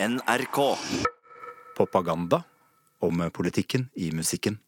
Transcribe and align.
NRK. 0.00 0.78
Propaganda 1.74 2.42
om 2.98 3.30
politikken 3.30 3.90
i 3.94 4.12
musikken. 4.12 4.60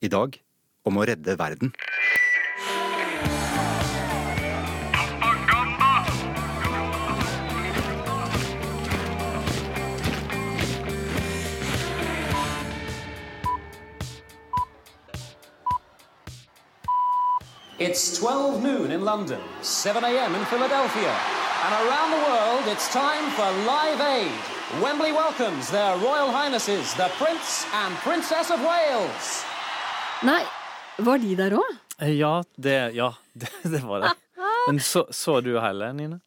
I 0.00 0.08
dag 0.08 0.38
om 0.82 0.96
å 0.96 1.04
redde 1.04 1.36
verden. 1.36 1.74
It's 17.76 18.08
12 18.16 18.62
noon 18.64 18.90
in 18.90 19.04
London, 19.04 19.40
7 19.60 20.00
a.m. 20.00 20.34
in 20.34 20.46
Philadelphia, 20.48 21.12
and 21.66 21.74
around 21.82 22.10
the 22.16 22.22
world 22.30 22.64
it's 22.72 22.86
time 22.92 23.26
for 23.36 23.48
Live 23.74 24.00
Aid. 24.16 24.32
Wembley 24.82 25.12
welcomes 25.12 25.70
their 25.70 25.96
Royal 25.98 26.30
Highnesses, 26.30 26.94
the 26.94 27.08
Prince 27.18 27.66
and 27.74 27.94
Princess 28.06 28.50
of 28.50 28.60
Wales. 28.70 29.44
Nei, 30.22 30.42
var 30.98 31.18
de 31.18 31.34
der 31.38 31.56
òg? 31.58 31.72
Ja, 32.16 32.42
det, 32.56 32.76
ja, 32.96 33.12
det, 33.40 33.50
det 33.62 33.82
var 33.84 34.00
det. 34.04 34.12
Men 34.68 34.80
så, 34.80 35.06
så 35.10 35.40
du 35.40 35.52
hele, 35.60 35.92
Nina? 35.92 36.20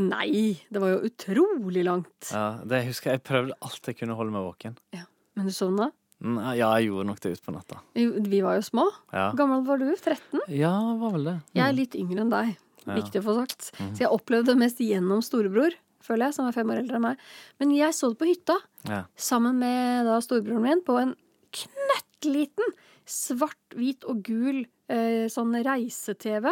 Nei, 0.00 0.60
det 0.70 0.80
var 0.82 0.94
jo 0.94 1.00
utrolig 1.10 1.84
langt. 1.84 2.30
Ja, 2.32 2.60
det 2.64 2.82
jeg 2.84 2.92
husker 2.92 3.16
jeg 3.16 3.24
prøvde 3.26 3.56
alt 3.66 3.90
jeg 3.90 3.98
kunne 4.00 4.16
holde 4.18 4.34
meg 4.34 4.46
våken. 4.46 4.78
Ja. 4.96 5.04
Men 5.36 5.50
du 5.50 5.54
sovna? 5.54 5.90
Mm, 6.20 6.36
Ja, 6.52 6.72
jeg 6.76 6.90
gjorde 6.90 7.06
nok 7.08 7.20
det 7.24 7.34
utpå 7.38 7.52
natta. 7.54 7.78
Vi 7.96 8.06
vi 8.28 8.40
var 8.44 8.58
jo 8.58 8.64
små. 8.66 8.86
Ja. 9.12 9.30
Gammel 9.36 9.62
var 9.66 9.80
du? 9.80 9.88
13? 9.96 10.42
ja, 10.52 10.72
var 11.00 11.14
vel 11.16 11.28
det. 11.30 11.36
Jeg 11.56 11.64
er 11.68 11.76
litt 11.78 11.96
yngre 11.96 12.26
enn 12.26 12.32
deg. 12.34 12.58
Ja. 12.90 12.98
Viktig 13.00 13.22
å 13.22 13.26
få 13.28 13.36
sagt. 13.40 13.70
Så 13.78 14.02
jeg 14.04 14.10
opplevde 14.10 14.52
det 14.54 14.60
mest 14.60 14.80
gjennom 14.82 15.22
storebror, 15.24 15.74
føler 16.04 16.28
jeg, 16.28 16.34
som 16.36 16.48
er 16.48 16.56
fem 16.56 16.70
år 16.72 16.80
eldre 16.82 16.98
enn 16.98 17.04
meg. 17.08 17.24
Men 17.60 17.74
jeg 17.76 17.94
så 17.96 18.10
det 18.12 18.18
på 18.20 18.28
hytta, 18.30 18.56
Ja. 18.88 19.04
sammen 19.16 19.58
med 19.62 20.06
da 20.08 20.18
storebroren 20.24 20.62
min, 20.64 20.82
på 20.82 20.98
en 21.00 21.14
knøttliten 21.52 22.74
svart, 23.10 23.58
hvit 23.76 24.04
og 24.08 24.22
gul 24.26 24.64
eh, 24.90 25.26
sånn 25.32 25.54
reise-TV. 25.64 26.50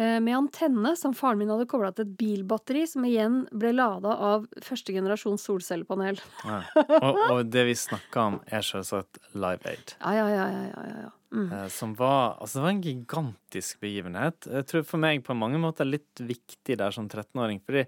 Eh, 0.00 0.16
Med 0.24 0.36
antenne 0.38 0.94
som 0.98 1.14
faren 1.16 1.40
min 1.40 1.52
hadde 1.52 1.68
kobla 1.70 1.92
til 1.94 2.08
et 2.08 2.16
bilbatteri, 2.18 2.86
som 2.88 3.06
igjen 3.06 3.42
ble 3.52 3.74
lada 3.76 4.16
av 4.32 4.48
første 4.64 4.96
generasjons 4.96 5.44
solcellepanel. 5.46 6.20
Ja. 6.46 6.60
Og, 7.04 7.22
og 7.30 7.40
det 7.52 7.66
vi 7.68 7.78
snakka 7.78 8.26
om, 8.32 8.42
er 8.48 8.64
selvsagt 8.66 9.20
Live 9.36 9.64
Aid. 9.68 9.96
Ja, 10.00 10.12
ja, 10.18 10.28
ja. 10.34 10.46
ja, 10.50 10.84
ja, 10.90 11.00
ja. 11.06 11.16
Mm. 11.30 11.52
eh, 11.52 11.66
Som 11.68 11.94
var 11.94 12.36
Altså, 12.40 12.58
det 12.58 12.62
var 12.64 12.70
en 12.74 12.84
gigantisk 12.84 13.80
begivenhet. 13.84 14.48
Jeg 14.50 14.66
tror 14.66 14.86
for 14.86 15.02
meg 15.02 15.24
på 15.26 15.36
mange 15.38 15.60
måter 15.62 15.88
litt 15.88 16.22
viktig 16.24 16.78
der 16.80 16.94
som 16.94 17.08
13-åring, 17.08 17.60
fordi 17.66 17.84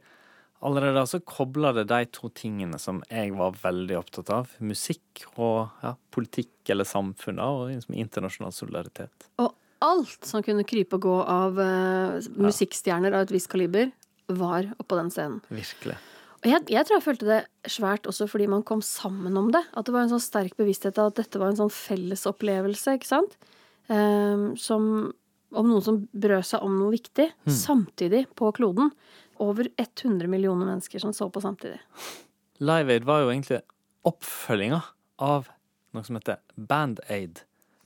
allerede 0.63 0.95
da 0.95 1.07
så 1.11 1.19
kobla 1.27 1.73
det 1.75 1.89
de 1.91 2.05
to 2.15 2.31
tingene 2.39 2.79
som 2.79 3.01
jeg 3.11 3.33
var 3.35 3.57
veldig 3.65 3.97
opptatt 3.99 4.31
av. 4.35 4.53
Musikk 4.63 5.25
og 5.35 5.73
ja, 5.83 5.97
politikk 6.15 6.71
eller 6.71 6.87
samfunn, 6.87 7.43
og 7.43 7.73
liksom 7.73 7.99
internasjonal 7.99 8.55
solidaritet. 8.55 9.27
Og 9.43 9.51
alt 9.83 10.29
som 10.29 10.45
kunne 10.45 10.67
krype 10.69 10.99
og 10.99 11.05
gå 11.05 11.19
av 11.29 11.59
uh, 11.59 12.31
musikkstjerner 12.39 13.15
av 13.15 13.27
et 13.27 13.35
visst 13.35 13.51
kaliber, 13.53 13.93
var 14.33 14.71
oppå 14.81 14.97
den 14.99 15.11
scenen. 15.13 15.41
Virkelig. 15.53 15.99
Og 16.43 16.49
jeg, 16.51 16.65
jeg 16.75 16.87
tror 16.87 16.97
jeg 16.97 17.05
følte 17.05 17.29
det 17.29 17.71
svært 17.71 18.07
også 18.11 18.27
fordi 18.31 18.49
man 18.51 18.65
kom 18.67 18.81
sammen 18.83 19.37
om 19.39 19.51
det. 19.55 19.63
At 19.79 19.87
det 19.87 19.95
var 19.95 20.07
en 20.07 20.15
sånn 20.15 20.23
sterk 20.23 20.57
bevissthet 20.59 20.99
av 20.99 21.13
at 21.13 21.21
dette 21.21 21.39
var 21.39 21.53
en 21.53 21.61
sånn 21.61 21.75
fellesopplevelse, 21.75 22.97
ikke 22.99 23.11
sant? 23.11 23.37
Um, 23.87 24.53
som 24.59 25.13
om 25.53 25.69
noen 25.69 25.85
som 25.85 26.01
brød 26.17 26.47
seg 26.49 26.65
om 26.65 26.79
noe 26.81 26.95
viktig, 26.95 27.29
samtidig 27.67 28.25
på 28.39 28.51
kloden. 28.57 28.91
Over 29.43 29.69
100 29.77 30.31
millioner 30.31 30.69
mennesker 30.69 31.03
som 31.03 31.13
så 31.15 31.29
på 31.33 31.43
samtidig. 31.45 31.81
Live 32.63 32.95
Aid 32.95 33.07
var 33.09 33.23
jo 33.23 33.33
egentlig 33.33 33.61
oppfølginga 34.07 34.81
av 35.23 35.51
noe 35.93 36.07
som 36.07 36.19
heter 36.19 36.41
Band-Aid. 36.57 37.43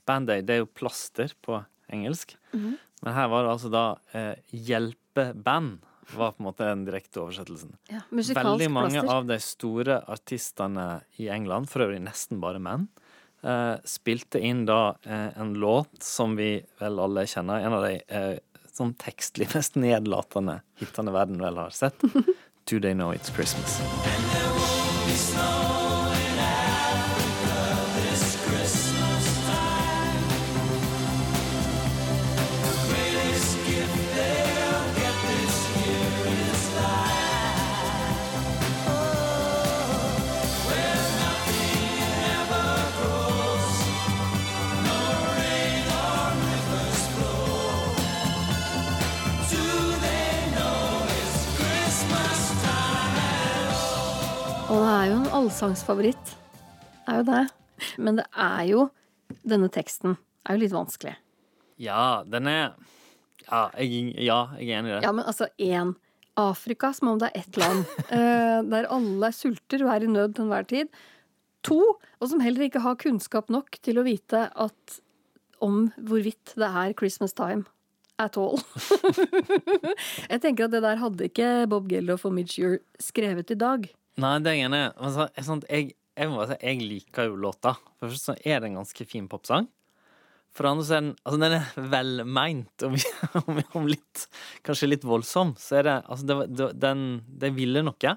Band-Aid 0.07 0.47
det 0.47 0.55
er 0.55 0.63
jo 0.63 0.75
plaster 0.79 1.33
på 1.43 1.59
engelsk. 1.93 2.35
Men 2.53 3.13
her 3.13 3.27
var 3.29 3.43
det 3.45 3.51
altså 3.53 3.69
da 3.73 3.83
eh, 4.17 4.35
hjelpeband, 4.51 5.79
var 6.15 6.31
på 6.31 6.39
en 6.39 6.45
måte 6.47 6.63
den 6.63 6.85
direkte 6.87 7.19
oversettelsen. 7.19 7.73
Ja, 7.91 7.99
Veldig 8.09 8.69
mange 8.71 9.01
plaster. 9.01 9.11
av 9.11 9.25
de 9.27 9.37
store 9.43 9.97
artistene 10.07 10.85
i 11.19 11.27
England, 11.33 11.67
for 11.69 11.83
øvrig 11.83 11.99
nesten 12.05 12.39
bare 12.39 12.61
menn, 12.63 12.87
eh, 13.43 13.75
spilte 13.83 14.39
inn 14.39 14.63
da 14.69 14.95
eh, 15.03 15.35
en 15.35 15.53
låt 15.59 15.99
som 16.03 16.37
vi 16.39 16.61
vel 16.79 16.99
alle 17.03 17.25
kjenner. 17.27 17.59
En 17.59 17.75
av 17.75 17.83
de 17.83 17.99
eh, 18.07 18.39
sånn 18.71 18.95
tekstlig 19.03 19.49
mest 19.55 19.75
nedlatende 19.75 20.61
hitene 20.79 21.11
verden 21.11 21.43
vel 21.43 21.59
har 21.59 21.75
sett. 21.75 21.99
Do 22.67 22.79
They 22.79 22.93
Know 22.95 23.11
It's 23.13 23.31
Christmas. 23.35 23.81
Og 25.37 25.66
allsangsfavoritt. 55.57 56.35
Er 57.09 57.21
jo 57.21 57.23
det. 57.31 57.45
Men 57.97 58.19
det 58.19 58.25
er 58.37 58.65
jo 58.69 58.83
Denne 59.43 59.67
teksten 59.73 60.13
er 60.47 60.55
jo 60.55 60.61
litt 60.61 60.73
vanskelig. 60.75 61.15
Ja, 61.81 62.21
den 62.29 62.47
er 62.47 62.75
Ja, 63.47 63.63
jeg, 63.79 64.13
ja, 64.21 64.37
jeg 64.59 64.69
er 64.69 64.79
enig 64.79 64.91
i 64.91 64.93
det. 64.93 65.01
Ja, 65.03 65.11
men 65.15 65.25
altså 65.25 65.47
én. 65.57 65.95
Afrika, 66.37 66.91
som 66.93 67.09
om 67.09 67.19
det 67.19 67.31
er 67.31 67.41
ett 67.41 67.57
land. 67.57 67.89
eh, 68.13 68.59
der 68.69 68.89
alle 68.93 69.31
sulter 69.33 69.81
og 69.87 69.95
er 69.95 70.05
i 70.05 70.11
nød 70.13 70.35
til 70.37 70.45
enhver 70.45 70.69
tid. 70.69 70.93
To, 71.65 71.81
og 71.97 72.29
som 72.29 72.43
heller 72.43 72.67
ikke 72.67 72.83
har 72.85 72.99
kunnskap 73.01 73.49
nok 73.49 73.79
til 73.81 73.97
å 73.97 74.05
vite 74.05 74.45
at 74.53 74.99
om 75.57 75.87
hvorvidt 75.97 76.53
det 76.53 76.69
er 76.69 76.93
Christmas 76.99 77.33
time 77.33 77.65
at 78.21 78.37
all. 78.37 78.61
jeg 80.31 80.43
tenker 80.43 80.67
at 80.67 80.77
det 80.77 80.85
der 80.85 81.01
hadde 81.01 81.31
ikke 81.31 81.53
Bob 81.71 81.89
Geldof 81.89 82.29
og 82.29 82.37
Midge 82.37 82.77
skrevet 83.01 83.57
i 83.57 83.57
dag. 83.57 83.89
Nei, 84.21 84.35
det 84.41 84.53
er 84.53 84.65
enig. 84.65 84.83
Altså, 84.97 85.27
sant, 85.45 85.65
jeg, 85.69 85.91
jeg 86.17 86.29
må 86.31 86.45
si, 86.49 86.57
jeg 86.63 86.81
liker 86.81 87.29
jo 87.29 87.39
låta. 87.39 87.75
For 87.99 88.09
først 88.09 88.31
så 88.31 88.37
er 88.41 88.61
det 88.61 88.71
en 88.71 88.79
ganske 88.79 89.05
fin 89.09 89.27
popsang. 89.29 89.67
For 90.57 90.65
det 90.65 90.71
andre 90.71 90.85
så 90.87 90.95
er 90.95 91.03
den 91.03 91.11
Altså, 91.21 91.39
den 91.43 91.55
er 91.57 91.89
velmeint, 91.93 92.85
om, 92.87 92.95
om, 93.43 93.59
om 93.77 93.89
litt 93.89 94.23
Kanskje 94.65 94.89
litt 94.89 95.05
voldsom. 95.05 95.53
Så 95.61 95.81
er 95.81 95.89
det 95.89 95.97
Altså, 96.07 96.25
det, 96.25 96.37
det, 96.57 96.71
den 96.81 97.03
Det 97.27 97.53
ville 97.57 97.85
noe. 97.85 98.15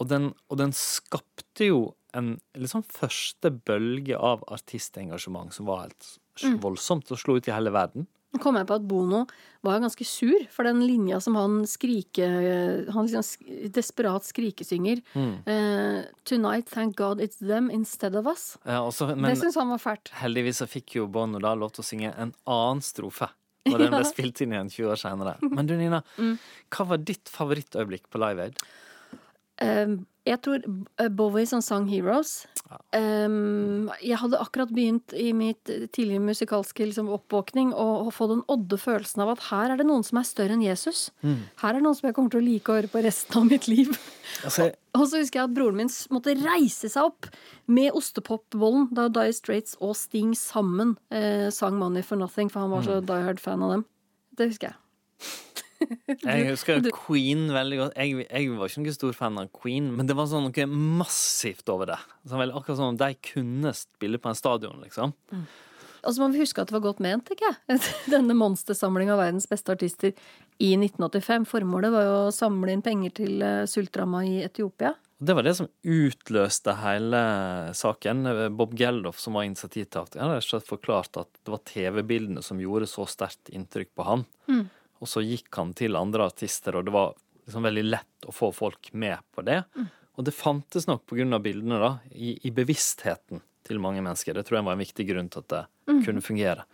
Og 0.00 0.08
den, 0.08 0.30
og 0.48 0.60
den 0.62 0.70
skapte 0.76 1.66
jo 1.66 1.80
en 2.16 2.32
liksom 2.58 2.82
første 2.88 3.50
bølge 3.52 4.16
av 4.16 4.42
artistengasjement 4.50 5.52
som 5.54 5.68
var 5.68 5.84
helt 5.84 6.56
voldsomt, 6.62 7.10
og 7.12 7.20
slo 7.20 7.36
ut 7.36 7.46
i 7.46 7.52
hele 7.52 7.70
verden. 7.74 8.06
Nå 8.30 8.38
kom 8.38 8.54
jeg 8.54 8.66
på 8.68 8.76
at 8.78 8.84
Bono 8.86 9.24
var 9.66 9.80
ganske 9.82 10.04
sur 10.06 10.44
for 10.54 10.68
den 10.68 10.84
linja 10.86 11.18
som 11.20 11.34
han 11.34 11.64
skrike... 11.66 12.28
Han 12.94 13.08
liksom 13.08 13.72
desperat 13.74 14.24
skrikesynger. 14.28 15.02
Eh, 15.18 15.98
'Tonight, 16.24 16.70
thank 16.70 16.96
God 16.96 17.20
it's 17.20 17.42
them 17.42 17.70
instead 17.74 18.14
of 18.16 18.30
us'. 18.30 18.54
Ja, 18.64 18.84
også, 18.86 19.10
men, 19.16 19.32
det 19.32 19.40
syns 19.42 19.58
han 19.58 19.72
var 19.74 19.82
fælt. 19.82 20.12
Heldigvis 20.22 20.62
så 20.62 20.70
fikk 20.70 21.00
jo 21.00 21.08
Bono 21.10 21.42
da 21.42 21.56
lov 21.58 21.74
til 21.74 21.82
å 21.82 21.88
synge 21.90 22.14
en 22.14 22.32
annen 22.46 22.84
strofe. 22.86 23.32
Og 23.68 23.76
den 23.82 23.90
ble 23.92 24.04
spilt 24.14 24.40
inn 24.44 24.54
igjen 24.54 24.70
20 24.72 24.94
år 24.94 25.02
senere. 25.02 25.34
Men 25.56 25.68
du 25.68 25.74
Nina, 25.76 26.00
hva 26.70 26.86
var 26.94 27.02
ditt 27.02 27.28
favorittøyeblikk 27.34 28.06
på 28.12 28.22
Live 28.22 28.46
Aid? 28.46 28.62
Eh, 29.60 29.98
jeg 30.28 30.40
tror 30.44 30.64
eh, 31.00 31.08
Bowie 31.08 31.46
som 31.48 31.62
sang 31.64 31.88
'Heroes'. 31.88 32.46
Um, 32.94 33.90
jeg 33.98 34.18
hadde 34.20 34.38
akkurat 34.38 34.70
begynt 34.70 35.10
i 35.18 35.32
mitt 35.34 35.64
tidligere 35.66 36.22
musikalske 36.22 36.84
liksom, 36.86 37.08
oppvåkning 37.10 37.72
å 37.74 37.86
og 38.06 38.12
få 38.14 38.28
den 38.30 38.44
odde 38.46 38.78
følelsen 38.78 39.24
av 39.24 39.32
at 39.32 39.48
her 39.48 39.72
er 39.72 39.80
det 39.80 39.88
noen 39.88 40.04
som 40.06 40.20
er 40.20 40.28
større 40.28 40.54
enn 40.54 40.62
Jesus. 40.62 41.10
Her 41.24 41.72
er 41.72 41.80
det 41.80 41.82
noen 41.82 41.98
som 41.98 42.06
jeg 42.06 42.14
kommer 42.14 42.30
til 42.30 42.42
å 42.42 42.46
like 42.46 42.70
å 42.70 42.76
høre 42.78 42.92
på 42.92 43.02
resten 43.02 43.40
av 43.40 43.48
mitt 43.50 43.66
liv. 43.70 43.90
Altså, 44.46 44.68
Og 44.94 45.08
så 45.10 45.18
husker 45.18 45.40
jeg 45.40 45.48
at 45.48 45.54
broren 45.56 45.80
min 45.80 45.88
måtte 46.14 46.36
reise 46.38 46.86
seg 46.88 47.08
opp 47.08 47.26
med 47.66 47.90
ostepopbollen 47.98 48.86
da 48.94 49.08
Die 49.10 49.32
Straits 49.34 49.74
og 49.82 49.96
Sting 49.98 50.36
sammen 50.38 50.94
eh, 51.10 51.50
sang 51.50 51.74
'Money 51.74 52.06
for 52.06 52.16
Nothing', 52.16 52.48
for 52.48 52.62
han 52.62 52.70
var 52.70 52.86
så 52.86 53.00
die 53.02 53.24
hard 53.26 53.42
fan 53.42 53.62
av 53.66 53.74
dem. 53.74 53.84
Det 54.38 54.52
husker 54.52 54.70
jeg. 54.70 54.78
Jeg 56.26 56.50
husker 56.50 56.84
Queen 56.94 57.48
veldig 57.54 57.80
godt. 57.80 57.96
Jeg, 57.96 58.26
jeg 58.26 58.52
var 58.58 58.70
ikke 58.70 58.84
noen 58.84 58.96
stor 58.96 59.16
fan 59.16 59.40
av 59.40 59.50
Queen, 59.56 59.88
men 59.96 60.08
det 60.08 60.16
var 60.18 60.28
sånn 60.30 60.46
noe 60.48 60.68
massivt 61.00 61.72
over 61.72 61.92
det. 61.94 61.98
Sånn, 62.26 62.40
vel, 62.42 62.54
akkurat 62.54 62.80
som 62.80 62.92
om 62.92 63.00
de 63.00 63.10
kunne 63.32 63.72
spille 63.76 64.20
på 64.20 64.30
en 64.30 64.38
stadion, 64.38 64.78
liksom. 64.84 65.14
Og 66.00 66.14
så 66.16 66.22
må 66.22 66.30
vi 66.32 66.40
huske 66.40 66.62
at 66.62 66.70
det 66.70 66.76
var 66.78 66.86
godt 66.86 67.02
ment, 67.04 67.26
tenker 67.28 67.50
jeg. 67.50 67.80
Denne 68.14 68.36
monstersamlinga 68.38 69.16
av 69.16 69.22
verdens 69.24 69.48
beste 69.50 69.74
artister 69.76 70.14
i 70.60 70.72
1985. 70.76 71.46
Formålet 71.48 71.92
var 71.94 72.06
jo 72.06 72.16
å 72.26 72.34
samle 72.34 72.74
inn 72.74 72.84
penger 72.84 73.16
til 73.22 73.44
eh, 73.44 73.66
sultramma 73.68 74.24
i 74.28 74.40
Etiopia. 74.46 74.94
Det 75.20 75.34
var 75.36 75.44
det 75.44 75.52
som 75.58 75.68
utløste 75.84 76.72
hele 76.80 77.20
saken. 77.76 78.24
Bob 78.56 78.72
Geldof, 78.78 79.18
som 79.20 79.36
var 79.36 79.44
initiativtaker, 79.44 80.16
hadde 80.16 80.38
rett 80.38 80.46
og 80.46 80.52
slett 80.54 80.70
forklart 80.70 81.18
at 81.20 81.28
det 81.44 81.52
var 81.52 81.60
TV-bildene 81.68 82.44
som 82.44 82.60
gjorde 82.62 82.88
så 82.88 83.04
sterkt 83.08 83.52
inntrykk 83.52 83.92
på 84.00 84.06
han. 84.08 84.24
Og 85.00 85.08
så 85.08 85.22
gikk 85.24 85.48
han 85.56 85.72
til 85.76 85.96
andre 85.96 86.28
artister, 86.28 86.76
og 86.76 86.86
det 86.86 86.94
var 86.94 87.14
liksom 87.46 87.66
veldig 87.66 87.84
lett 87.88 88.28
å 88.28 88.34
få 88.34 88.50
folk 88.54 88.92
med 88.92 89.18
på 89.34 89.44
det. 89.46 89.62
Og 90.18 90.26
det 90.26 90.36
fantes 90.36 90.86
nok 90.88 91.08
av 91.16 91.42
bildene 91.42 91.78
da, 91.80 91.92
i, 92.12 92.36
i 92.44 92.50
bevisstheten 92.52 93.40
til 93.66 93.80
mange 93.80 94.02
mennesker. 94.04 94.34
Det 94.34 94.44
tror 94.46 94.60
jeg 94.60 94.66
var 94.66 94.76
en 94.76 94.84
viktig 94.84 95.06
grunn 95.08 95.30
til 95.32 95.44
at 95.44 95.54
det 95.54 96.02
kunne 96.04 96.24
fungere. 96.24 96.66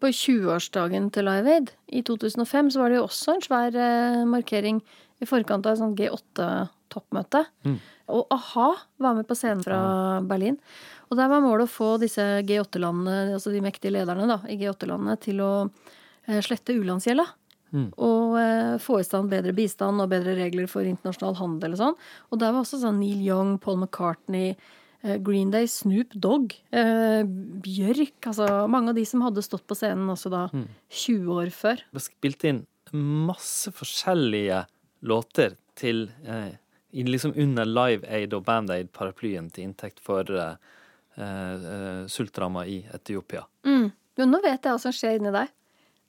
På 0.00 0.08
20-årsdagen 0.08 1.10
til 1.12 1.26
Live 1.28 1.54
Aid 1.54 1.72
i 1.92 2.00
2005 2.06 2.72
så 2.72 2.80
var 2.80 2.90
det 2.90 3.00
jo 3.00 3.06
også 3.06 3.34
en 3.34 3.42
svær 3.44 3.76
eh, 3.76 4.22
markering 4.28 4.80
i 5.20 5.28
forkant 5.28 5.66
av 5.68 5.76
et 5.76 5.82
sånt 5.82 5.98
G8-toppmøte. 6.00 7.42
Og 8.16 8.32
a-ha 8.32 8.70
var 9.04 9.18
med 9.18 9.28
på 9.28 9.36
scenen 9.36 9.60
fra 9.62 9.80
Berlin. 10.24 10.56
Og 11.10 11.18
der 11.18 11.28
var 11.28 11.44
målet 11.44 11.68
å 11.68 11.72
få 11.72 11.90
disse 12.00 12.24
G8-landene, 12.48 13.34
altså 13.36 13.52
de 13.52 13.60
mektige 13.64 13.92
lederne 13.98 14.28
da, 14.30 14.40
i 14.48 14.56
G8-landene, 14.56 15.18
til 15.20 15.44
å 15.44 15.52
eh, 15.68 16.40
slette 16.40 16.72
u-landsgjelda. 16.72 17.28
Og 17.72 18.36
eh, 18.40 18.74
få 18.82 19.00
i 19.00 19.06
stand 19.06 19.30
bedre 19.32 19.54
bistand 19.56 20.02
og 20.02 20.10
bedre 20.12 20.34
regler 20.38 20.68
for 20.70 20.86
internasjonal 20.86 21.38
handel 21.38 21.76
og 21.76 21.80
sånn. 21.80 21.98
Og 22.30 22.42
der 22.42 22.54
var 22.54 22.64
også 22.64 22.80
sånn 22.82 23.00
Neil 23.02 23.20
Young, 23.24 23.56
Paul 23.62 23.78
McCartney, 23.80 24.56
eh, 25.02 25.18
Green 25.22 25.52
Day, 25.54 25.68
Snoop 25.70 26.14
Dogg, 26.14 26.56
eh, 26.72 27.22
Bjørk 27.24 28.30
Altså 28.32 28.48
mange 28.70 28.90
av 28.90 28.98
de 28.98 29.06
som 29.06 29.22
hadde 29.26 29.44
stått 29.46 29.66
på 29.70 29.78
scenen 29.78 30.10
også 30.10 30.32
da 30.32 30.48
20 30.88 31.30
år 31.36 31.54
før. 31.54 31.84
Det 31.94 32.04
spilte 32.06 32.50
inn 32.50 32.64
masse 32.92 33.70
forskjellige 33.70 34.64
låter 35.06 35.54
til 35.78 36.10
eh, 36.26 36.58
liksom 36.92 37.32
under 37.36 37.64
Live 37.64 38.08
Aid 38.08 38.34
og 38.34 38.44
Band 38.44 38.70
Aid-paraplyen 38.74 39.50
til 39.54 39.68
inntekt 39.68 40.02
for 40.02 40.26
sultdrama 40.26 42.02
eh, 42.02 42.06
sultramma 42.10 42.66
i 42.66 42.82
Etiopia. 42.94 43.44
Men 44.20 44.34
nå 44.34 44.40
vet 44.42 44.58
jeg 44.58 44.74
hva 44.74 44.80
som 44.82 44.94
skjer 44.94 45.20
inni 45.20 45.32
deg. 45.32 45.52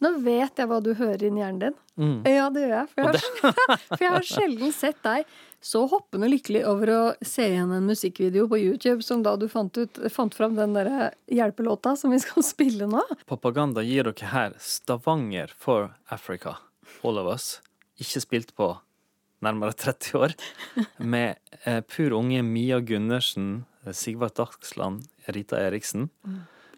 Nå 0.01 0.15
vet 0.25 0.57
jeg 0.57 0.69
hva 0.69 0.81
du 0.81 0.92
hører 0.98 1.27
inni 1.27 1.44
hjernen 1.44 1.62
din. 1.62 1.80
Ja, 2.25 2.50
det 2.50 2.65
gjør 2.65 2.75
jeg. 2.80 2.92
For 2.92 3.01
jeg, 3.01 3.07
har, 3.13 3.80
for 3.94 4.06
jeg 4.06 4.13
har 4.15 4.27
sjelden 4.27 4.75
sett 4.75 5.01
deg 5.06 5.31
så 5.62 5.83
hoppende 5.86 6.25
lykkelig 6.31 6.63
over 6.65 6.89
å 6.89 7.01
se 7.21 7.45
igjen 7.51 7.69
en 7.75 7.86
musikkvideo 7.86 8.48
på 8.50 8.57
YouTube 8.57 9.06
som 9.06 9.21
da 9.21 9.36
du 9.38 9.45
fant, 9.51 9.77
ut, 9.77 10.00
fant 10.09 10.33
fram 10.33 10.56
den 10.57 10.74
der 10.74 11.12
hjelpelåta 11.30 11.94
som 12.00 12.13
vi 12.13 12.19
skal 12.24 12.45
spille 12.53 12.89
nå. 12.89 13.03
Propaganda 13.30 13.83
gir 13.86 14.09
dere 14.09 14.31
her 14.33 14.56
Stavanger 14.57 15.53
for 15.53 15.92
Africa, 16.09 16.57
All 17.06 17.21
of 17.21 17.30
Us. 17.30 17.59
Ikke 18.01 18.24
spilt 18.24 18.56
på 18.57 18.74
nærmere 19.45 19.77
30 19.77 20.18
år. 20.18 20.33
Med 20.98 21.38
eh, 21.65 21.81
pur 21.86 22.18
unge 22.18 22.42
Mia 22.45 22.81
Gundersen, 22.81 23.68
Sigvart 23.94 24.42
Dagsland, 24.42 25.06
Rita 25.30 25.62
Eriksen. 25.62 26.09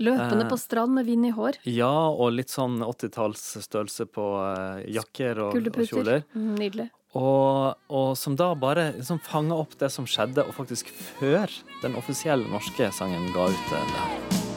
Løpende 0.04 0.44
Eh. 0.46 0.50
på 0.52 0.58
strand 0.60 0.94
med 0.98 1.08
vind 1.08 1.26
i 1.30 1.32
hår. 1.36 1.60
Ja, 1.70 1.92
og 2.12 2.34
litt 2.36 2.52
sånn 2.54 2.82
80-tallsstørrelse 2.84 4.08
på 4.12 4.28
eh, 4.44 4.92
jakker 5.00 5.40
og, 5.48 5.58
og 5.58 5.88
kjoler. 5.88 6.26
Mm, 6.36 6.56
Nydelig. 6.60 6.90
Og, 7.14 7.76
og 7.94 8.16
som 8.18 8.36
da 8.36 8.52
bare 8.58 8.88
liksom 8.98 9.20
fanga 9.22 9.54
opp 9.62 9.78
det 9.80 9.92
som 9.94 10.08
skjedde, 10.10 10.48
og 10.48 10.56
faktisk 10.58 10.90
før 11.20 11.52
den 11.84 11.96
offisielle 12.00 12.50
norske 12.50 12.90
sangen 12.98 13.30
ga 13.36 13.46
ut 13.54 13.70
det 13.70 14.53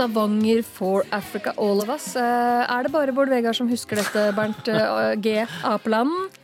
Stavanger 0.00 0.62
for 0.64 1.04
Africa, 1.12 1.52
all 1.58 1.82
of 1.82 1.90
us. 1.92 2.14
Eh, 2.16 2.22
Er 2.72 2.82
det 2.86 2.92
bare 2.92 3.12
Bård 3.12 3.28
Vegar 3.28 3.52
som 3.52 3.68
husker 3.68 3.98
dette, 4.00 4.30
Bernt 4.32 4.68
eh, 4.72 5.12
G. 5.20 5.42
Apeland? 5.68 6.38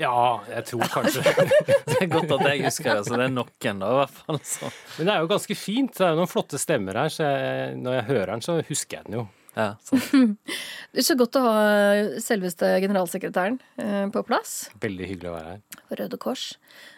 Ja, 0.00 0.40
jeg 0.48 0.64
tror 0.66 0.88
kanskje 0.90 1.22
Det 1.86 1.98
er 2.00 2.08
godt 2.10 2.32
at 2.34 2.46
jeg 2.48 2.64
husker 2.64 2.96
det, 2.96 3.04
så 3.06 3.14
det 3.20 3.28
er 3.28 3.34
noen, 3.36 3.78
da, 3.82 3.90
i 3.92 3.98
hvert 4.00 4.16
fall. 4.16 4.40
Så. 4.42 4.70
Men 4.96 5.06
det 5.06 5.14
er 5.14 5.22
jo 5.22 5.30
ganske 5.30 5.56
fint. 5.60 5.92
Det 5.94 6.06
er 6.06 6.16
jo 6.16 6.22
noen 6.24 6.32
flotte 6.32 6.58
stemmer 6.58 6.98
her, 7.04 7.12
så 7.14 7.28
jeg, 7.28 7.76
når 7.78 7.98
jeg 8.00 8.06
hører 8.10 8.32
den, 8.34 8.42
så 8.48 8.56
husker 8.66 8.98
jeg 8.98 9.06
den 9.06 9.18
jo. 9.20 9.24
Ja. 9.56 9.74
Det 10.90 11.02
er 11.02 11.06
så 11.06 11.14
godt 11.18 11.36
å 11.38 11.42
ha 11.44 11.58
selveste 12.22 12.68
generalsekretæren 12.82 13.60
eh, 13.82 14.06
på 14.10 14.22
plass. 14.26 14.70
Veldig 14.82 15.06
hyggelig 15.06 15.30
å 15.30 15.34
være 15.36 15.52
her. 15.52 15.84
for 15.88 16.02
Røde 16.02 16.18
Kors. 16.22 16.44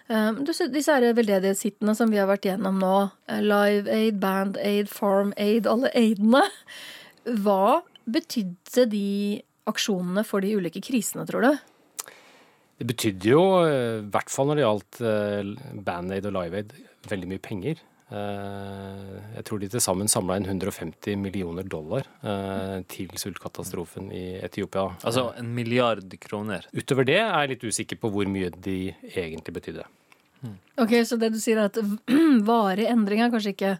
Um, 0.08 0.42
du, 0.44 0.52
disse 0.72 0.92
her 0.92 1.04
veldedighetshitene 1.16 1.94
som 1.96 2.12
vi 2.12 2.20
har 2.20 2.28
vært 2.30 2.48
gjennom 2.48 2.80
nå, 2.80 2.96
eh, 3.28 3.42
Live 3.44 3.92
Aid, 3.92 4.20
Band 4.22 4.58
Aid, 4.60 4.90
Farm 4.92 5.32
Aid, 5.40 5.68
alle 5.68 5.92
aidene. 5.96 6.44
Hva 7.44 7.82
betydde 8.08 8.88
de 8.90 9.42
aksjonene 9.70 10.24
for 10.26 10.44
de 10.44 10.56
ulike 10.58 10.82
krisene, 10.84 11.26
tror 11.28 11.46
du? 11.46 11.52
Det 12.82 12.88
betydde 12.88 13.28
jo, 13.30 13.42
eh, 13.62 14.00
i 14.00 14.10
hvert 14.10 14.32
fall 14.32 14.48
når 14.50 14.58
det 14.58 14.66
gjaldt 14.66 15.00
eh, 15.06 15.52
Band-Aid 15.86 16.26
og 16.26 16.36
Live 16.40 16.62
Aid, 16.62 16.72
veldig 17.12 17.28
mye 17.30 17.42
penger. 17.42 17.82
Eh, 18.12 19.12
Jeg 19.38 19.44
tror 19.48 19.60
de 19.62 19.68
til 19.72 19.80
sammen 19.82 20.10
samla 20.10 20.36
inn 20.38 20.44
150 20.46 21.16
millioner 21.16 21.64
dollar 21.64 22.04
eh, 22.22 22.82
til 22.92 23.08
sultkatastrofen 23.16 24.10
i 24.12 24.24
Etiopia. 24.44 24.90
Altså 25.02 25.30
en 25.40 25.48
milliard 25.56 26.12
kroner. 26.20 26.66
Utover 26.76 27.08
det 27.08 27.18
er 27.22 27.30
jeg 27.32 27.54
litt 27.54 27.64
usikker 27.72 28.00
på 28.02 28.10
hvor 28.12 28.28
mye 28.28 28.52
de 28.52 28.78
egentlig 29.14 29.56
betydde. 29.56 29.86
Ok, 30.82 30.92
Så 31.06 31.16
det 31.20 31.32
du 31.32 31.38
sier 31.40 31.60
er 31.62 31.70
at 31.70 31.78
varig 32.50 32.88
endring 32.90 33.22
er 33.22 33.32
kanskje 33.32 33.54
ikke 33.54 33.76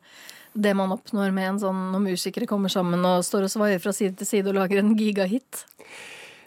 det 0.55 0.75
man 0.77 0.93
oppnår 0.95 1.33
med 1.33 1.49
en 1.49 1.61
sånn 1.63 1.85
når 1.95 2.03
musikere 2.11 2.47
kommer 2.49 2.73
sammen 2.73 3.05
og 3.09 3.25
står 3.25 3.47
og 3.49 3.53
svaier 3.53 3.81
fra 3.83 3.93
side 3.97 4.19
til 4.21 4.29
side 4.29 4.51
og 4.53 4.59
lager 4.61 4.83
en 4.83 4.93
gigahit? 4.97 5.65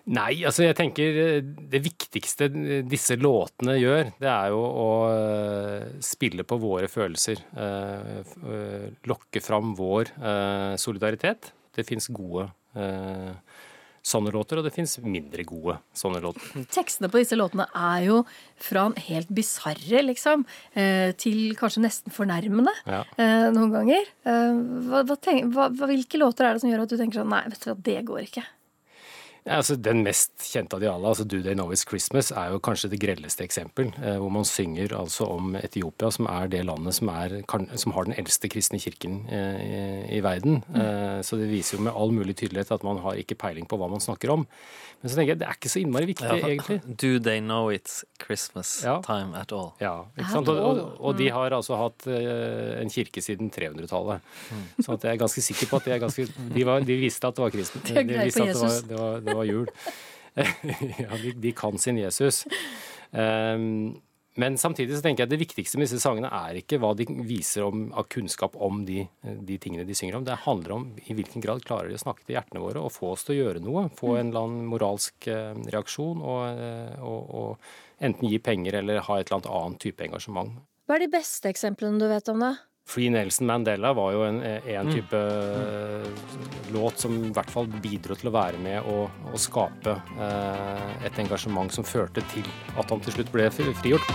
Nei, 0.05 0.43
altså 0.45 0.67
jeg 0.67 0.75
tenker 0.77 1.15
eh, 1.17 1.37
det 1.71 1.79
viktigste 1.81 2.45
disse 2.85 3.15
låtene 3.17 3.73
gjør, 3.81 4.11
det 4.21 4.29
er 4.29 4.51
jo 4.53 4.59
å 4.61 4.89
eh, 5.09 5.85
spille 6.05 6.45
på 6.45 6.59
våre 6.61 6.89
følelser. 6.91 7.41
eh, 7.57 8.19
eh, 8.21 8.89
Lokke 9.09 9.41
fram 9.41 9.71
vår 9.79 10.12
eh, 10.19 10.74
solidaritet. 10.77 11.50
Det 11.75 11.88
fins 11.89 12.05
gode 12.13 12.45
eh, 12.77 13.31
sånne 14.05 14.29
låter, 14.29 14.59
og 14.62 14.67
det 14.67 14.74
fins 14.75 14.93
mindre 15.01 15.41
gode 15.50 15.79
sånne 15.97 16.19
låter. 16.21 16.51
Tekstene 16.77 17.09
på 17.09 17.17
disse 17.24 17.33
låtene 17.39 17.65
er 17.74 18.03
jo 18.05 18.19
fra 18.62 18.83
en 18.91 18.97
helt 19.07 19.31
bisarre, 19.33 20.03
liksom, 20.05 20.43
eh, 20.77 21.15
til 21.17 21.55
kanskje 21.57 21.81
nesten 21.88 22.13
fornærmende 22.13 22.75
Ja. 22.85 23.01
eh, 23.17 23.47
noen 23.55 23.74
ganger. 23.74 24.05
Eh, 24.21 24.62
Hva, 24.85 25.01
hva 25.09 25.17
tenk, 25.17 25.50
hva, 25.57 25.71
hvilke 25.74 26.21
låter 26.21 26.45
er 26.45 26.53
det 26.53 26.62
som 26.62 26.69
gjør 26.69 26.85
at 26.85 26.93
du 26.93 27.00
tenker 27.01 27.24
sånn 27.24 27.33
Nei, 27.33 27.41
vet 27.50 27.65
du 27.65 27.71
hva, 27.74 27.77
det 27.89 27.97
går 28.12 28.21
ikke. 28.27 28.45
Ja, 29.45 29.59
altså 29.59 29.75
Den 29.77 29.99
mest 30.05 30.31
kjente 30.41 30.73
av 30.73 30.81
de 30.81 30.87
alle, 30.89 31.05
altså 31.11 31.23
Do 31.29 31.37
They 31.45 31.53
Know 31.53 31.69
It's 31.73 31.83
Christmas, 31.85 32.31
er 32.33 32.49
jo 32.55 32.61
kanskje 32.65 32.89
det 32.89 32.97
grelleste 33.03 33.45
eksempel. 33.45 33.91
Eh, 34.01 34.15
hvor 34.21 34.31
man 34.33 34.47
synger 34.49 34.95
altså 34.97 35.27
om 35.35 35.53
Etiopia, 35.59 36.09
som 36.15 36.25
er 36.31 36.49
det 36.49 36.63
landet 36.65 36.97
som, 36.97 37.11
er, 37.13 37.37
som 37.77 37.93
har 37.93 38.09
den 38.09 38.17
eldste 38.17 38.49
kristne 38.49 38.79
kirken 38.81 39.19
eh, 39.29 39.59
i, 39.61 39.83
i 40.17 40.23
verden. 40.25 40.63
Eh, 40.73 41.19
så 41.25 41.37
det 41.37 41.51
viser 41.51 41.77
jo 41.77 41.85
med 41.85 41.93
all 41.93 42.15
mulig 42.15 42.35
tydelighet 42.41 42.73
at 42.73 42.83
man 42.87 42.97
har 43.05 43.21
ikke 43.21 43.37
peiling 43.45 43.69
på 43.69 43.77
hva 43.77 43.91
man 43.93 44.01
snakker 44.01 44.33
om. 44.33 44.47
Men 45.03 45.11
så 45.11 45.19
tenker 45.19 45.35
jeg 45.35 45.39
det 45.43 45.45
er 45.45 45.57
ikke 45.59 45.69
så 45.69 45.79
innmari 45.83 46.07
viktig, 46.09 46.25
egentlig. 46.41 46.77
Do 47.03 47.09
they 47.21 47.37
know 47.43 47.67
it's 47.69 47.99
Christmas 48.23 48.79
Ja. 48.81 48.95
time 49.05 49.37
at 49.37 49.51
all? 49.53 49.73
Ja, 49.83 50.07
ikke 50.17 50.31
sant? 50.31 50.49
Og, 50.49 50.57
og, 50.57 50.79
og 51.05 51.19
de 51.19 51.27
har 51.35 51.53
altså 51.53 51.77
hatt 51.77 52.07
en 52.09 52.89
kirke 52.89 53.21
siden 53.21 53.51
300-tallet. 53.53 54.23
Så 54.81 54.95
at 54.95 55.05
jeg 55.05 55.13
er 55.13 55.19
ganske 55.21 55.43
sikker 55.45 55.69
på 55.69 55.77
at 55.83 55.85
de 55.85 55.93
er 55.93 56.01
ganske 56.01 56.25
De, 56.55 56.63
var, 56.65 56.81
de 56.87 56.97
visste 56.97 57.27
at 57.29 57.37
det 57.37 57.43
var 57.45 57.53
kristen. 57.53 57.83
De 57.85 57.93
er 58.01 58.07
greie 58.09 58.25
visste 58.31 58.47
at 58.47 58.55
det 58.55 58.57
var, 58.57 58.71
Jesus. 58.71 58.87
det 58.89 58.97
var, 58.97 59.19
det 59.36 59.42
var 59.44 59.51
jul. 59.51 59.70
ja, 61.04 61.22
de, 61.22 61.36
de 61.44 61.54
kan 61.56 61.77
sin 61.80 62.00
Jesus. 62.00 62.44
Um, 63.12 64.01
men 64.36 64.58
samtidig 64.60 64.98
så 64.98 65.04
tenker 65.04 65.24
jeg 65.24 65.32
det 65.32 65.39
viktigste 65.39 65.80
med 65.80 65.88
disse 65.88 66.01
sangene 66.04 66.27
er 66.27 66.58
ikke 66.60 66.77
hva 66.84 66.89
de 66.98 67.06
viser 67.24 67.63
om, 67.63 67.86
av 67.96 68.10
kunnskap 68.12 68.58
om 68.60 68.82
de, 68.88 69.06
de 69.24 69.58
tingene 69.63 69.86
de 69.88 69.96
synger 69.96 70.18
om. 70.18 70.25
Det 70.27 70.36
handler 70.44 70.74
om 70.75 70.89
i 71.06 71.15
hvilken 71.15 71.44
grad 71.44 71.63
klarer 71.63 71.88
de 71.88 71.96
å 71.96 72.01
snakke 72.04 72.25
til 72.25 72.36
hjertene 72.36 72.63
våre 72.63 72.84
og 72.84 72.92
få 72.92 73.13
oss 73.13 73.24
til 73.24 73.38
å 73.38 73.39
gjøre 73.39 73.63
noe. 73.63 73.86
Få 73.96 74.18
en 74.18 74.34
eller 74.34 74.50
annen 74.50 74.68
moralsk 74.74 75.30
eh, 75.32 75.56
reaksjon 75.72 76.20
og, 76.20 76.44
eh, 76.51 77.00
og, 77.00 77.32
og 77.39 78.04
enten 78.04 78.27
gi 78.27 78.42
penger 78.44 78.82
eller 78.82 79.06
ha 79.08 79.20
et 79.22 79.32
eller 79.32 79.39
annet 79.39 79.51
annet 79.56 79.84
type 79.88 80.04
engasjement. 80.04 80.60
Hva 80.86 80.98
er 80.98 81.06
de 81.06 81.13
beste 81.15 81.50
eksemplene 81.50 82.04
du 82.04 82.10
vet 82.12 82.36
om 82.36 82.44
det? 82.44 82.51
Free 82.86 83.10
Nelson 83.10 83.48
Mandela 83.48 83.94
var 83.94 84.12
jo 84.13 84.22
en, 84.27 84.44
en 84.44 84.92
type 84.94 85.18
mm. 85.18 86.04
låt 86.74 87.00
som 87.00 87.15
i 87.18 87.32
hvert 87.34 87.50
fall 87.50 87.68
bidro 87.82 88.13
til 88.13 88.30
å 88.30 88.36
være 88.36 88.62
med 88.62 88.86
og, 88.92 89.10
og 89.32 89.42
skape 89.42 89.96
eh, 90.22 90.92
et 91.10 91.18
engasjement 91.24 91.74
som 91.74 91.88
førte 91.88 92.22
til 92.36 92.46
at 92.77 92.94
han 92.94 93.01
til 93.01 93.18
slutt 93.18 93.34
ble 93.34 93.50
frigjort. 93.50 94.06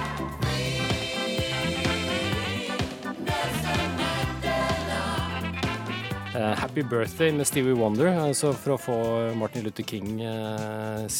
Eh, 6.38 6.54
Happy 6.62 6.86
Birthday 6.86 7.34
med 7.34 7.50
Stevie 7.50 7.74
Wonder. 7.74 8.14
Altså 8.22 8.54
for 8.54 8.76
å 8.76 8.80
få 8.86 8.98
Martin 9.34 9.66
Luther 9.66 9.82
King 9.82 10.22
eh, 10.22 11.10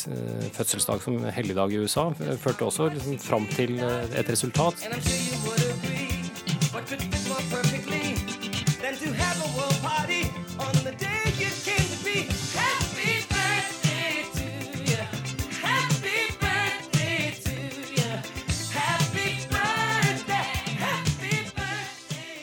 fødselsdag 0.55 1.03
som 1.03 1.19
helligdag 1.35 1.75
i 1.75 1.83
USA 1.83 2.13
førte 2.15 2.71
også 2.71 2.93
liksom 2.95 3.19
fram 3.27 3.51
til 3.59 3.81
et 3.83 4.31
resultat. 4.31 4.87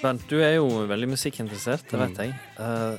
Bernt, 0.01 0.23
du 0.29 0.39
er 0.39 0.55
jo 0.55 0.85
veldig 0.87 1.09
musikkinteressert, 1.11 1.83
det 1.91 1.99
vet 1.99 2.19
jeg. 2.21 2.33
Uh, 2.57 2.95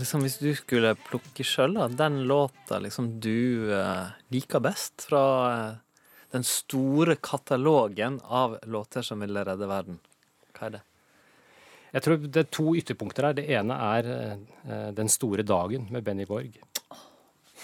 liksom, 0.00 0.22
hvis 0.24 0.38
du 0.40 0.50
skulle 0.56 0.94
plukke 1.06 1.44
sjøl, 1.46 1.76
den 1.98 2.22
låta 2.30 2.78
liksom 2.82 3.18
du 3.22 3.68
uh, 3.74 4.10
liker 4.32 4.62
best 4.64 5.08
fra 5.10 5.24
uh, 5.46 6.04
den 6.34 6.46
store 6.46 7.18
katalogen 7.22 8.18
av 8.24 8.58
låter 8.66 9.06
som 9.06 9.20
ville 9.22 9.44
redde 9.46 9.70
verden, 9.70 10.02
hva 10.56 10.70
er 10.70 10.78
det? 10.78 10.87
Jeg 11.94 12.04
tror 12.04 12.20
det 12.20 12.42
er 12.42 12.50
to 12.52 12.74
ytterpunkter 12.76 13.28
her. 13.30 13.36
Det 13.38 13.46
ene 13.58 13.76
er 13.96 14.08
eh, 14.14 14.90
Den 14.96 15.08
store 15.12 15.44
dagen 15.46 15.88
med 15.92 16.04
Benny 16.04 16.26
Borg. 16.28 16.58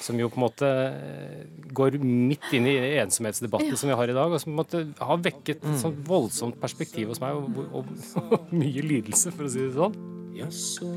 Som 0.00 0.18
jo 0.18 0.28
på 0.28 0.40
en 0.40 0.44
måte 0.44 0.68
eh, 0.68 1.44
går 1.72 1.98
midt 2.02 2.48
inn 2.56 2.66
i 2.68 2.74
ensomhetsdebatten 3.02 3.76
som 3.78 3.92
vi 3.92 3.98
har 4.00 4.10
i 4.10 4.16
dag, 4.16 4.32
og 4.32 4.40
som 4.42 4.50
på 4.50 4.56
en 4.56 4.62
måte 4.62 4.82
har 4.98 5.22
vekket 5.22 5.62
et 5.62 5.78
sånt 5.80 6.00
voldsomt 6.08 6.58
perspektiv 6.60 7.12
hos 7.12 7.22
meg, 7.22 7.36
og, 7.36 7.60
og, 7.72 7.94
og 8.24 8.50
mye 8.62 8.84
lidelse, 8.84 9.32
for 9.36 9.46
å 9.46 9.52
si 9.54 9.62
det 9.62 9.72
sånn. 9.76 9.96
Jaså, 10.34 10.88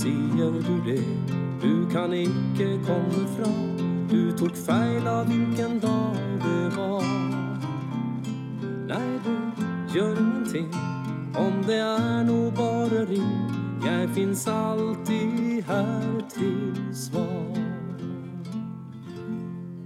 sier 0.00 0.56
du 0.66 0.72
det? 0.88 0.98
Du 1.62 1.86
kan 1.92 2.10
ikke 2.16 2.72
komme 2.88 3.22
fra. 3.36 3.50
Du 4.10 4.32
tok 4.34 4.56
feil 4.58 5.06
av 5.06 5.30
hvilken 5.30 5.78
dag 5.84 6.18
det 6.42 6.64
var. 6.74 7.06
Nei, 8.90 9.04
du 9.22 9.94
gjør 9.94 10.18
ingenting. 10.18 10.99
Om 11.40 11.62
det 11.64 11.78
er 11.80 12.24
noe, 12.28 12.50
bare 12.52 13.06
ring. 13.08 13.32
Jeg 13.80 14.08
fins 14.12 14.44
alltid 14.50 15.62
her 15.68 16.18
til 16.34 16.80
svar. 16.92 17.60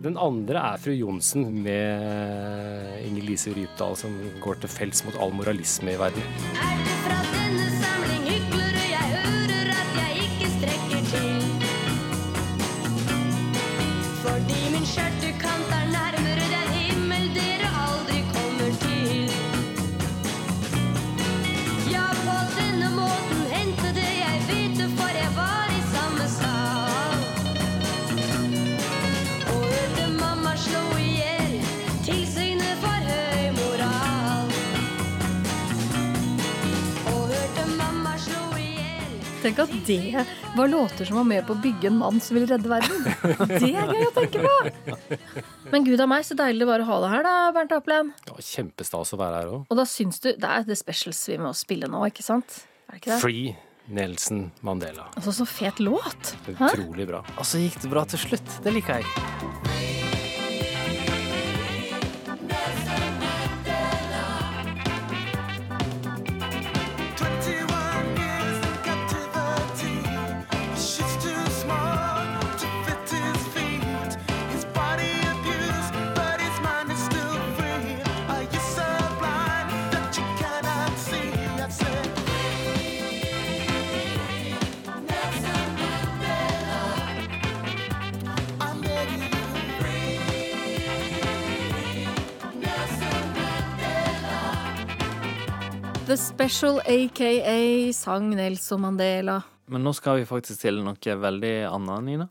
Den 0.04 0.18
andre 0.20 0.60
er 0.74 0.82
fru 0.82 0.92
Johnsen 0.92 1.46
med 1.64 2.98
Inger 3.06 3.28
Lise 3.30 3.54
Rypdal, 3.54 3.96
som 3.96 4.18
går 4.42 4.60
til 4.64 4.72
felts 4.72 5.04
mot 5.06 5.16
all 5.22 5.32
moralisme 5.32 5.94
i 5.94 6.00
verden. 6.00 6.26
Er 6.58 6.74
det 6.82 6.98
fra 7.06 7.22
denne 7.38 7.63
Tenk 39.44 39.58
at 39.60 39.72
det 39.84 40.24
var 40.56 40.68
låter 40.72 41.04
som 41.04 41.18
var 41.18 41.26
med 41.28 41.42
på 41.44 41.52
å 41.52 41.60
bygge 41.60 41.90
en 41.90 41.98
mann 42.00 42.20
som 42.24 42.38
ville 42.38 42.48
redde 42.48 42.70
verden. 42.70 43.02
Det 43.50 43.68
er 43.76 43.90
gøy 43.92 44.06
å 44.06 44.12
tenke 44.16 44.40
på! 44.40 45.18
Men 45.68 45.84
gud 45.84 46.00
a 46.00 46.06
meg, 46.08 46.24
så 46.24 46.36
deilig 46.38 46.64
det 46.64 46.68
var 46.70 46.80
å 46.80 46.86
ha 46.88 46.96
deg 47.02 47.12
her, 47.12 47.26
da, 47.26 47.34
Bernt 47.52 47.74
Aplen. 47.76 48.14
Det 48.24 48.32
var 48.32 48.46
kjempestas 48.46 49.12
å 49.12 49.20
være 49.20 49.42
her 49.42 49.52
òg. 49.52 49.68
Og 49.68 49.80
da 49.82 49.84
syns 49.88 50.22
du 50.24 50.30
Det 50.32 50.48
er 50.48 50.64
The 50.64 50.78
Specials 50.80 51.20
vi 51.28 51.36
må 51.44 51.52
spille 51.56 51.90
nå, 51.92 52.00
ikke 52.08 52.24
sant? 52.24 52.62
Er 52.88 52.96
det 52.96 53.02
ikke 53.02 53.12
det? 53.12 53.20
Free 53.20 53.54
Nelson 53.92 54.46
Mandela. 54.64 55.10
Altså, 55.12 55.36
så 55.42 55.48
fet 55.48 55.84
låt! 55.84 56.34
Utrolig 56.56 57.08
bra. 57.12 57.20
Og 57.36 57.44
så 57.44 57.60
gikk 57.60 57.82
det 57.84 57.92
bra 57.92 58.08
til 58.08 58.24
slutt. 58.24 58.60
Det 58.64 58.72
liker 58.78 59.04
jeg. 59.04 60.13
The 96.06 96.16
Special 96.16 96.80
aka 96.84 97.92
sang 97.92 98.30
Nelson 98.36 98.80
Mandela. 98.80 99.38
Men 99.72 99.86
nå 99.86 99.92
skal 99.96 100.18
vi 100.20 100.26
faktisk 100.28 100.60
til 100.60 100.82
noe 100.84 101.14
veldig 101.20 101.52
annet, 101.70 102.04
Nina. 102.04 102.26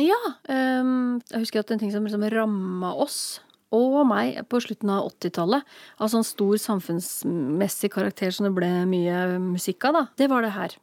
Ja, 0.00 0.18
Um, 0.50 1.20
jeg 1.30 1.44
husker 1.44 1.62
at 1.62 1.70
en 1.70 1.78
ting 1.78 1.92
som 1.92 2.02
liksom 2.02 2.24
ramma 2.32 2.90
oss 2.98 3.40
og 3.72 4.00
meg 4.08 4.40
på 4.50 4.58
slutten 4.60 4.90
av 4.90 5.06
80-tallet, 5.12 5.62
av 6.02 6.10
sånn 6.12 6.26
stor 6.26 6.58
samfunnsmessig 6.60 7.92
karakter 7.94 8.34
som 8.34 8.48
det 8.48 8.52
ble 8.56 8.70
mye 8.90 9.38
musikk 9.40 9.86
av, 9.88 9.96
da, 9.96 10.02
det 10.18 10.28
var 10.32 10.42
det 10.44 10.52
her. 10.56 10.74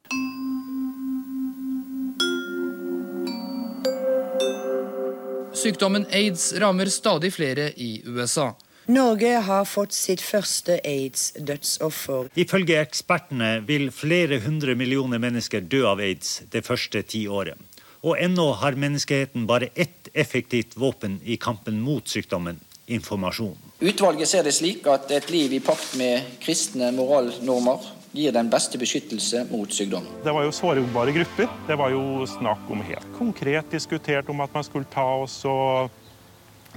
Sykdommen 5.60 6.08
aids 6.16 6.54
rammer 6.62 6.90
stadig 6.90 7.34
flere 7.36 7.70
i 7.76 8.00
USA. 8.08 8.54
Norge 8.90 9.36
har 9.46 9.66
fått 9.70 9.94
sitt 9.94 10.22
første 10.26 10.80
aids-dødsoffer. 10.82 12.32
Ifølge 12.42 12.80
ekspertene 12.82 13.60
vil 13.68 13.92
flere 13.94 14.40
hundre 14.42 14.74
millioner 14.74 15.22
mennesker 15.22 15.62
dø 15.62 15.84
av 15.92 16.02
aids 16.02 16.40
det 16.50 16.64
første 16.66 17.04
tiåret. 17.06 17.54
Og 18.02 18.18
ennå 18.18 18.48
har 18.58 18.80
menneskeheten 18.82 19.46
bare 19.46 19.70
ett 19.76 20.10
effektivt 20.18 20.74
våpen 20.74 21.20
i 21.22 21.38
kampen 21.38 21.78
mot 21.86 22.10
sykdommen 22.10 22.58
informasjon. 22.90 23.54
Utvalget 23.78 24.32
ser 24.32 24.50
det 24.50 24.56
slik 24.58 24.90
at 24.90 25.14
et 25.14 25.30
liv 25.30 25.54
i 25.54 25.62
pakt 25.62 25.94
med 26.00 26.26
kristne 26.42 26.90
moralnormer 26.98 27.86
gir 28.18 28.34
den 28.34 28.50
beste 28.50 28.82
beskyttelse 28.82 29.46
mot 29.52 29.70
sykdom. 29.70 30.10
Det 30.26 30.34
var 30.34 30.50
jo 30.50 30.56
sårbare 30.64 31.14
grupper. 31.14 31.46
Det 31.70 31.78
var 31.78 31.94
jo 31.94 32.26
snakk 32.26 32.66
om 32.74 32.82
helt 32.90 33.06
konkret 33.22 33.70
diskutert 33.70 34.34
om 34.34 34.42
at 34.42 34.58
man 34.58 34.66
skulle 34.66 34.90
ta 34.90 35.06
oss 35.22 35.44
og 35.46 35.94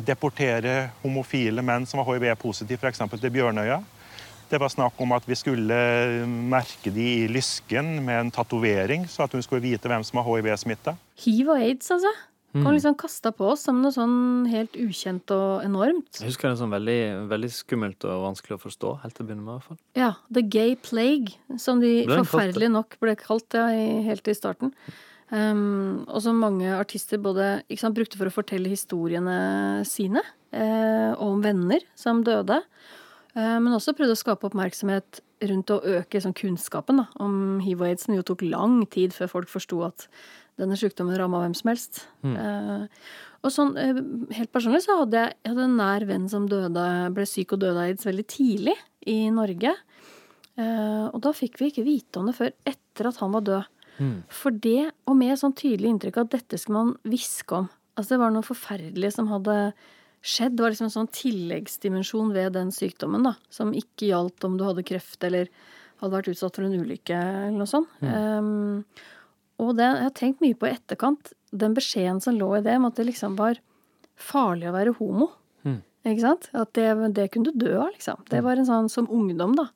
deportere 0.01 0.93
homofile 1.03 1.65
menn 1.65 1.87
som 1.89 2.01
var 2.01 2.09
hiv-positive, 2.13 2.81
f.eks. 2.81 3.03
til 3.13 3.35
Bjørnøya. 3.35 3.83
Det 4.53 4.61
var 4.61 4.69
snakk 4.69 4.99
om 5.01 5.15
at 5.17 5.25
vi 5.25 5.37
skulle 5.39 5.77
merke 6.27 6.93
de 6.93 7.07
i 7.23 7.29
lysken 7.31 8.03
med 8.05 8.27
en 8.27 8.33
tatovering, 8.35 9.07
så 9.09 9.25
at 9.25 9.33
hun 9.33 9.45
skulle 9.45 9.65
vite 9.65 9.89
hvem 9.89 10.05
som 10.05 10.21
var 10.21 10.29
hiv-smitta. 10.29 10.97
Hiv 11.25 11.55
og 11.55 11.63
aids, 11.63 11.89
altså. 11.95 12.13
Mm. 12.53 12.67
Kom 12.67 12.75
liksom 12.75 12.97
kasta 13.01 13.31
på 13.33 13.47
oss 13.49 13.63
som 13.65 13.79
noe 13.81 13.95
sånn 13.95 14.45
helt 14.53 14.75
ukjent 14.77 15.33
og 15.33 15.63
enormt. 15.65 16.19
Jeg 16.21 16.29
husker 16.29 16.51
det 16.51 16.59
som 16.61 16.73
veldig, 16.75 16.99
veldig 17.31 17.49
skummelt 17.49 18.05
og 18.05 18.27
vanskelig 18.27 18.59
å 18.59 18.61
forstå, 18.67 18.91
helt 19.07 19.17
til 19.17 19.25
å 19.25 19.29
begynne 19.31 19.47
med. 19.47 19.55
i 19.55 19.57
hvert 19.57 19.71
fall. 19.71 19.79
Ja, 19.97 20.11
The 20.29 20.43
Gay 20.45 20.77
Plague, 20.77 21.33
som 21.57 21.81
de 21.81 22.03
forferdelig 22.11 22.69
nok 22.75 22.99
ble 23.01 23.17
kalt 23.17 23.57
ja, 23.57 23.71
helt 24.05 24.29
i 24.29 24.37
starten. 24.37 24.75
Um, 25.33 26.03
og 26.13 26.21
som 26.21 26.37
mange 26.37 26.69
artister 26.77 27.21
både 27.23 27.63
sant, 27.81 27.97
brukte 27.97 28.19
for 28.21 28.29
å 28.29 28.35
fortelle 28.35 28.69
historiene 28.69 29.81
sine, 29.89 30.21
eh, 30.53 31.13
om 31.17 31.41
venner 31.41 31.81
som 31.97 32.21
døde. 32.25 32.61
Eh, 33.33 33.59
men 33.65 33.73
også 33.73 33.95
prøvde 33.97 34.13
å 34.13 34.21
skape 34.21 34.51
oppmerksomhet 34.51 35.23
rundt 35.49 35.73
å 35.73 35.81
øke 35.81 36.21
sånn, 36.21 36.37
kunnskapen 36.37 37.01
da, 37.01 37.07
om 37.23 37.61
hiv 37.65 37.81
og 37.81 37.89
aids, 37.89 38.07
Det 38.07 38.21
jo 38.21 38.29
tok 38.29 38.45
lang 38.45 38.87
tid 38.87 39.13
før 39.17 39.31
folk 39.31 39.49
forsto 39.49 39.83
at 39.87 40.07
denne 40.61 40.77
sykdommen 40.77 41.17
ramma 41.17 41.41
hvem 41.41 41.55
som 41.57 41.73
helst. 41.73 42.07
Mm. 42.23 42.37
Eh, 42.37 42.87
og 43.43 43.51
sånn, 43.51 43.73
eh, 43.81 44.37
helt 44.37 44.53
personlig 44.53 44.85
så 44.85 45.01
hadde 45.01 45.17
jeg, 45.17 45.35
jeg 45.43 45.55
hadde 45.55 45.65
en 45.65 45.81
nær 45.81 46.07
venn 46.07 46.29
som 46.29 46.47
døde, 46.47 46.87
ble 47.15 47.25
syk 47.27 47.57
og 47.57 47.65
døde 47.65 47.81
av 47.81 47.89
aids 47.89 48.05
veldig 48.05 48.27
tidlig 48.29 48.77
i 49.09 49.31
Norge. 49.31 49.73
Eh, 50.61 51.07
og 51.09 51.19
da 51.25 51.33
fikk 51.33 51.57
vi 51.59 51.73
ikke 51.73 51.87
vite 51.87 52.21
om 52.21 52.29
det 52.29 52.37
før 52.37 52.53
etter 52.69 53.09
at 53.09 53.17
han 53.23 53.33
var 53.33 53.47
død. 53.49 53.71
For 54.33 54.55
det, 54.65 54.91
og 55.07 55.17
med 55.19 55.39
sånn 55.41 55.55
tydelig 55.59 55.91
inntrykk 55.93 56.21
av 56.21 56.29
at 56.29 56.37
dette 56.39 56.61
skulle 56.61 56.81
man 56.81 56.95
hviske 57.09 57.59
om. 57.63 57.69
Altså 57.97 58.15
Det 58.15 58.23
var 58.23 58.33
noe 58.35 58.47
forferdelig 58.47 59.13
som 59.17 59.29
hadde 59.33 59.57
skjedd. 60.23 60.57
Det 60.57 60.65
var 60.65 60.73
liksom 60.73 60.89
en 60.89 60.97
sånn 60.97 61.13
tilleggsdimensjon 61.13 62.33
ved 62.35 62.55
den 62.57 62.71
sykdommen, 62.75 63.27
da. 63.27 63.35
Som 63.51 63.75
ikke 63.77 64.09
gjaldt 64.11 64.45
om 64.49 64.57
du 64.59 64.65
hadde 64.65 64.85
kreft 64.87 65.25
eller 65.27 65.51
hadde 66.03 66.15
vært 66.17 66.31
utsatt 66.33 66.57
for 66.59 66.67
en 66.67 66.79
ulykke 66.83 67.19
eller 67.19 67.59
noe 67.59 67.71
sånt. 67.71 67.91
Um, 68.03 68.83
Og 69.63 69.77
det, 69.79 69.87
jeg 69.87 70.09
har 70.09 70.17
tenkt 70.19 70.41
mye 70.43 70.57
på 70.59 70.67
i 70.67 70.73
etterkant, 70.75 71.35
den 71.53 71.75
beskjeden 71.77 72.19
som 72.25 72.35
lå 72.35 72.49
i 72.57 72.63
det, 72.65 72.75
om 72.81 72.89
at 72.89 72.97
det 72.99 73.05
liksom 73.07 73.37
var 73.39 73.61
farlig 74.19 74.71
å 74.71 74.75
være 74.75 74.95
homo. 74.99 75.29
Mm. 75.63 75.83
Ikke 76.09 76.25
sant? 76.25 76.49
At 76.57 76.73
det, 76.75 76.89
det 77.15 77.29
kunne 77.31 77.53
du 77.53 77.61
dø 77.67 77.77
av, 77.77 77.93
liksom. 77.95 78.25
Det 78.33 78.41
var 78.43 78.59
en 78.59 78.67
sånn 78.67 78.89
som 78.91 79.07
ungdom, 79.13 79.55
da. 79.59 79.69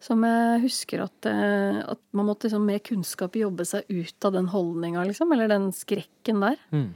Som 0.00 0.24
jeg 0.24 0.62
husker 0.62 1.02
at, 1.04 1.26
eh, 1.28 1.80
at 1.92 2.00
man 2.16 2.30
måtte 2.30 2.48
liksom 2.48 2.64
med 2.64 2.82
kunnskap 2.86 3.36
jobbe 3.36 3.66
seg 3.68 3.84
ut 3.92 4.24
av 4.24 4.32
den 4.32 4.48
holdninga, 4.48 5.04
liksom. 5.04 5.32
Eller 5.36 5.50
den 5.52 5.68
skrekken 5.76 6.40
der. 6.40 6.56
Mm. 6.72 6.94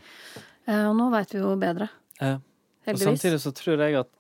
Eh, 0.67 0.85
Og 0.89 0.97
nå 0.97 1.11
veit 1.13 1.35
vi 1.35 1.43
jo 1.43 1.53
bedre. 1.61 1.91
Ja. 2.21 2.39
Og 2.87 3.01
samtidig 3.01 3.41
så 3.41 3.53
tror 3.57 3.81
jeg 3.85 3.99
at 4.01 4.11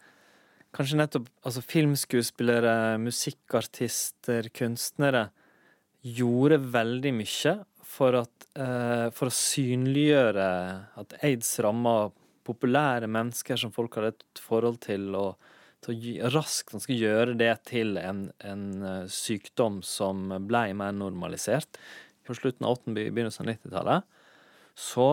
kanskje 0.74 0.98
nettopp 0.98 1.28
altså 1.46 1.62
filmskuespillere, 1.62 2.98
musikkartister, 3.00 4.50
kunstnere 4.52 5.28
gjorde 6.04 6.58
veldig 6.60 7.12
mye 7.16 7.54
for, 7.84 8.20
at, 8.24 8.46
eh, 8.58 9.08
for 9.14 9.30
å 9.30 9.36
synliggjøre 9.36 10.48
at 11.00 11.16
aids 11.22 11.54
ramma 11.64 12.10
populære 12.44 13.08
mennesker 13.08 13.56
som 13.56 13.72
folk 13.72 13.96
hadde 13.96 14.12
et 14.12 14.42
forhold 14.44 14.80
til, 14.84 15.14
og 15.16 15.36
til 15.84 16.22
å 16.24 16.30
raskt 16.34 16.74
han 16.74 16.82
skal 16.82 17.00
gjøre 17.00 17.36
det 17.38 17.52
til 17.70 17.98
en, 18.00 18.26
en 18.44 18.66
eh, 18.82 19.04
sykdom 19.12 19.82
som 19.86 20.30
ble 20.48 20.66
mer 20.76 20.94
normalisert. 20.96 21.78
På 22.24 22.36
slutten 22.36 22.66
av 22.66 22.78
80- 22.80 23.12
begynnelsen 23.12 23.44
av 23.44 23.52
90-tallet 23.52 24.08
så 24.74 25.08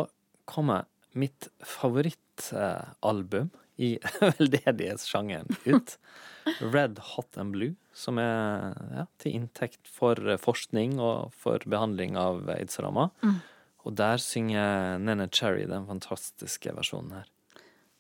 kommer 0.50 0.88
mitt 1.12 1.50
favorittalbum 1.60 3.52
i 3.82 3.98
veldedighetssjangeren 4.22 5.48
ut. 5.66 5.98
Red 6.62 7.00
Hot 7.12 7.38
and 7.38 7.54
Blue, 7.56 7.76
som 7.94 8.20
er 8.22 8.74
ja, 8.96 9.06
til 9.22 9.38
inntekt 9.38 9.90
for 9.90 10.18
forskning 10.42 10.98
og 11.02 11.36
for 11.38 11.62
behandling 11.70 12.18
av 12.20 12.48
aids-ramma. 12.56 13.10
Mm. 13.26 13.38
Og 13.86 13.98
der 13.98 14.22
synger 14.22 15.02
Nene 15.02 15.28
Cherry 15.34 15.66
den 15.70 15.88
fantastiske 15.90 16.74
versjonen 16.78 17.20
her. 17.20 17.30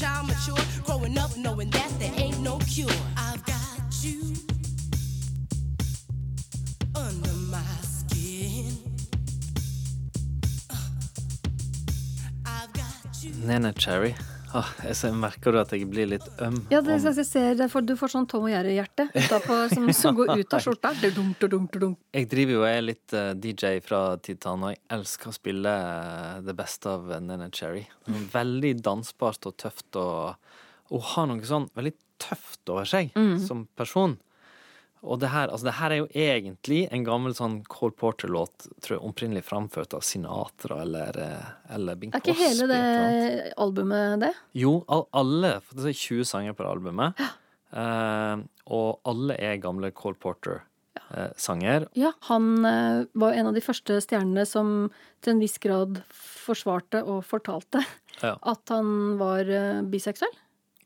child 0.00 0.28
mature, 0.28 0.56
growing 0.82 1.18
up 1.18 1.36
knowing 1.36 1.68
that 1.68 1.90
there 1.98 2.10
ain't 2.16 2.40
no 2.40 2.56
cure. 2.60 2.88
I've 3.18 3.44
got 3.44 3.80
you 4.00 4.34
under 6.94 7.32
my 7.50 7.62
skin. 7.82 8.78
Uh, 10.70 10.76
I've 12.46 12.72
got 12.72 13.22
you. 13.22 13.34
Nene 13.44 13.74
Cherry. 13.74 14.14
Ah, 14.52 14.66
jeg 14.82 15.14
merker 15.14 15.52
du 15.54 15.58
at 15.60 15.70
jeg 15.76 15.84
blir 15.90 16.08
litt 16.10 16.24
øm? 16.42 16.56
Ja, 16.72 16.80
det, 16.82 16.96
om- 16.98 17.04
jeg 17.20 17.26
ser, 17.28 17.60
for 17.70 17.82
du 17.86 17.92
får 17.96 18.10
sånn 18.16 18.26
Tom 18.28 18.48
og 18.48 18.50
Jerry-hjerte 18.50 19.04
som, 19.70 19.86
som 19.94 20.16
går 20.18 20.32
ut 20.40 20.54
av 20.56 20.64
skjorta. 20.64 20.90
Dunk, 21.14 21.38
dunk, 21.52 21.76
dunk. 21.78 21.98
Jeg 22.16 22.26
driver 22.32 22.56
jo 22.56 22.62
og 22.64 22.68
er 22.70 22.82
litt 22.82 23.14
uh, 23.14 23.30
DJ 23.38 23.78
fra 23.86 24.00
annen, 24.50 24.64
og 24.66 24.72
jeg 24.74 24.80
elsker 24.98 25.30
å 25.30 25.36
spille 25.36 25.70
uh, 25.70 26.40
det 26.42 26.56
beste 26.58 26.90
av 26.90 27.06
Nene 27.22 27.46
Cherry. 27.54 27.84
Er 28.10 28.26
Veldig 28.32 28.74
dansbart 28.82 29.46
og 29.46 29.56
tøft, 29.62 29.94
og, 30.02 30.34
og 30.90 31.06
har 31.14 31.30
noe 31.30 31.46
sånn 31.46 31.70
veldig 31.78 31.94
tøft 32.20 32.74
over 32.74 32.84
seg 32.90 33.14
Mm. 33.16 33.38
som 33.46 33.62
person. 33.78 34.18
Og 35.02 35.18
det 35.22 35.30
her, 35.32 35.48
altså 35.48 35.64
det 35.70 35.74
her 35.78 35.90
er 35.94 36.00
jo 36.02 36.08
egentlig 36.12 36.82
en 36.92 37.04
gammel 37.06 37.32
sånn 37.32 37.62
Cole 37.72 37.94
Porter-låt, 37.96 38.66
tror 38.84 38.98
jeg 38.98 39.04
opprinnelig 39.08 39.42
framført 39.46 39.94
av 39.96 40.02
Sinatra 40.04 40.82
eller, 40.82 41.16
eh, 41.16 41.46
eller 41.74 41.96
Bing 41.96 42.12
Er 42.12 42.20
ikke 42.20 42.34
Crosby. 42.34 42.44
hele 42.44 42.66
det 42.68 43.54
albumet 43.56 44.20
det? 44.20 44.32
Jo, 44.60 44.84
alle. 44.88 45.54
For 45.64 45.74
det 45.80 45.94
er 45.94 46.00
20 46.02 46.24
sanger 46.28 46.52
på 46.52 46.66
det 46.66 46.72
albumet. 46.74 47.22
Eh, 47.72 48.42
og 48.66 49.00
alle 49.08 49.36
er 49.40 49.56
gamle 49.62 49.90
Cole 49.96 50.18
Porter-sanger. 50.20 51.88
Ja, 51.98 52.12
han 52.28 52.64
eh, 52.66 53.04
var 53.14 53.32
en 53.32 53.46
av 53.50 53.54
de 53.56 53.62
første 53.64 53.96
stjernene 54.04 54.44
som 54.46 54.90
til 55.22 55.34
en 55.36 55.40
viss 55.42 55.56
grad 55.62 56.02
forsvarte 56.12 57.02
og 57.06 57.24
fortalte 57.28 57.82
Ja. 58.20 58.34
at 58.42 58.68
han 58.68 59.16
var 59.20 59.48
eh, 59.48 59.80
biseksuell. 59.88 60.34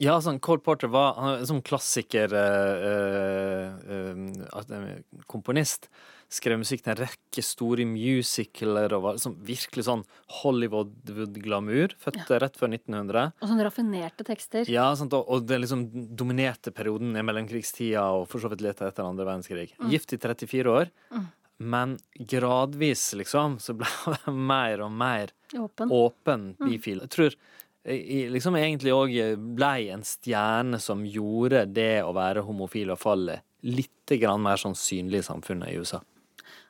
Ja, 0.04 0.18
sånn, 0.20 0.40
Cole 0.44 0.60
Porter 0.60 0.90
var 0.92 1.14
han 1.16 1.46
som 1.48 1.62
klassiker 1.64 2.32
Øh, 2.36 3.78
eh, 3.88 4.10
eh, 4.52 4.74
eh, 4.78 5.22
komponist. 5.30 5.88
Skrev 6.34 6.58
musikk 6.58 6.82
til 6.82 6.92
en 6.94 6.98
rekke 7.04 7.42
store 7.44 7.84
musicaler 7.86 8.92
og 8.96 9.02
var 9.04 9.18
sånn, 9.22 9.36
virkelig 9.46 9.84
sånn 9.86 10.02
Hollywood-glamour. 10.40 11.94
Født 12.00 12.32
rett 12.42 12.56
før 12.58 12.72
1900. 12.74 13.32
Og 13.40 13.48
sånne 13.50 13.66
raffinerte 13.68 14.26
tekster. 14.26 14.68
Ja, 14.72 14.88
sant, 14.98 15.14
og, 15.16 15.28
og 15.30 15.46
det 15.48 15.60
liksom 15.62 15.84
dominerte 16.18 16.72
perioden 16.74 17.14
i 17.16 17.22
mellomkrigstida 17.24 18.02
og 18.18 18.26
for 18.32 18.42
så 18.42 18.50
vidt 18.52 18.64
litt 18.64 18.82
etter 18.82 19.06
andre 19.06 19.26
verdenskrig. 19.28 19.70
Mm. 19.78 19.88
Gift 19.94 20.16
i 20.16 20.20
34 20.20 20.74
år, 20.74 20.90
Mm. 21.14 21.26
men 21.70 21.98
gradvis, 22.18 23.12
liksom, 23.14 23.58
så 23.62 23.76
ble 23.78 23.86
han 23.86 24.40
mer 24.52 24.80
og 24.82 24.90
mer 24.92 25.30
Åpen. 25.54 25.88
åpen 25.94 26.48
Mm. 26.58 26.66
bifil. 26.66 27.00
Jeg 27.06 27.10
tror 27.14 27.24
jeg 27.30 27.36
jeg 27.36 27.38
liksom 27.84 28.56
egentlig 28.56 28.94
òg 28.96 29.12
blei 29.56 29.90
en 29.92 30.04
stjerne 30.06 30.80
som 30.80 31.04
gjorde 31.04 31.66
det 31.68 32.02
å 32.04 32.14
være 32.16 32.46
homofil 32.46 32.94
og 32.94 33.02
falle 33.02 33.42
litt 33.64 33.90
mer 34.38 34.60
sånn 34.60 34.76
synlig 34.76 35.22
i 35.22 35.28
samfunnet 35.28 35.72
i 35.72 35.78
USA. 35.80 36.00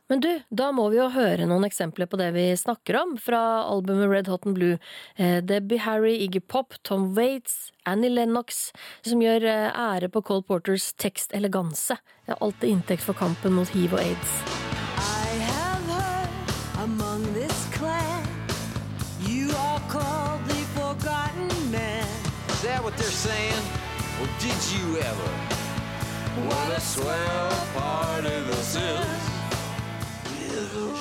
Men 0.09 0.21
du, 0.21 0.29
da 0.53 0.69
må 0.73 0.91
vi 0.93 0.99
jo 0.99 1.07
høre 1.15 1.47
noen 1.49 1.65
eksempler 1.65 2.09
på 2.11 2.19
det 2.21 2.29
vi 2.37 2.45
snakker 2.61 2.99
om 3.01 3.15
fra 3.17 3.41
albumet 3.65 4.11
Red 4.11 4.29
Hot 4.29 4.45
and 4.47 4.59
Blue. 4.59 4.77
Eh, 5.17 5.39
Debbie 5.41 5.81
Harry, 5.81 6.19
Iggy 6.27 6.43
Pop, 6.45 6.77
Tom 6.83 7.15
Waits, 7.17 7.73
Annie 7.89 8.13
Lennox, 8.13 8.69
som 9.03 9.25
gjør 9.25 9.49
eh, 9.49 9.71
ære 9.73 10.13
på 10.13 10.21
Cole 10.29 10.45
Porters 10.45 10.93
teksteleganse. 10.93 11.97
eleganse. 11.97 12.39
alt 12.41 12.61
til 12.61 12.77
inntekt 12.77 13.03
for 13.03 13.17
kampen 13.17 13.57
mot 13.57 13.69
hiv 13.73 13.97
og 13.97 14.05
aids. 14.05 14.54
Did 24.55 24.73
you 24.79 24.99
ever 24.99 25.31
want 26.47 26.73
a 26.73 26.81
swell 26.81 27.67
part 27.75 28.25
of 28.25 28.47
the 28.47 28.63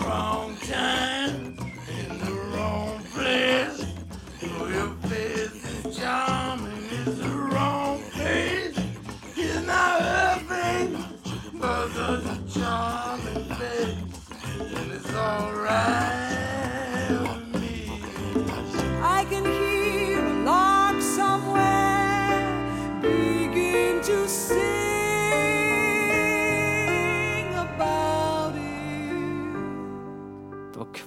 Wrong 0.03 0.57
time. 0.57 0.82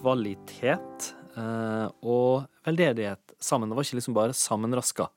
Kvalitet 0.07 1.14
eh, 1.35 1.87
og 2.07 2.47
veldedighet 2.66 3.35
sammen. 3.42 3.71
Det 3.71 3.79
var 3.79 3.87
ikke 3.87 3.99
liksom 3.99 4.14
bare 4.14 4.37
sammenraska. 4.37 5.09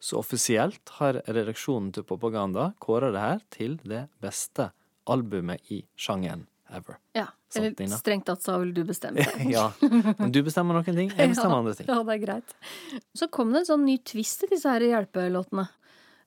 Så 0.00 0.16
offisielt 0.20 0.92
har 0.98 1.20
redaksjonen 1.26 1.90
til 1.92 2.06
Propaganda 2.08 2.70
kåra 2.80 3.10
det 3.12 3.20
her 3.20 3.44
til 3.52 3.76
det 3.84 4.06
beste 4.24 4.70
albumet 5.12 5.60
i 5.72 5.82
sjangeren 5.96 6.46
ever. 6.72 6.96
Ja, 7.16 7.26
eller 7.54 7.76
strengt 7.92 8.26
tatt 8.26 8.42
så 8.42 8.56
har 8.56 8.64
vel 8.64 8.72
du 8.76 8.82
bestemt 8.88 9.20
det. 9.20 9.46
ja. 9.52 9.68
Men 9.82 10.32
du 10.32 10.40
bestemmer 10.44 10.80
noen 10.80 10.88
ting, 10.88 11.12
jeg 11.12 11.32
bestemmer 11.34 11.60
andre 11.60 11.76
ting. 11.76 11.92
Ja, 11.92 12.00
det 12.00 12.16
er 12.16 12.24
greit. 12.24 12.56
Så 13.16 13.28
kom 13.32 13.52
det 13.52 13.62
en 13.62 13.70
sånn 13.74 13.84
ny 13.86 14.00
twist 14.08 14.48
i 14.48 14.52
disse 14.56 14.72
her 14.72 14.88
hjelpelåtene. 14.88 15.68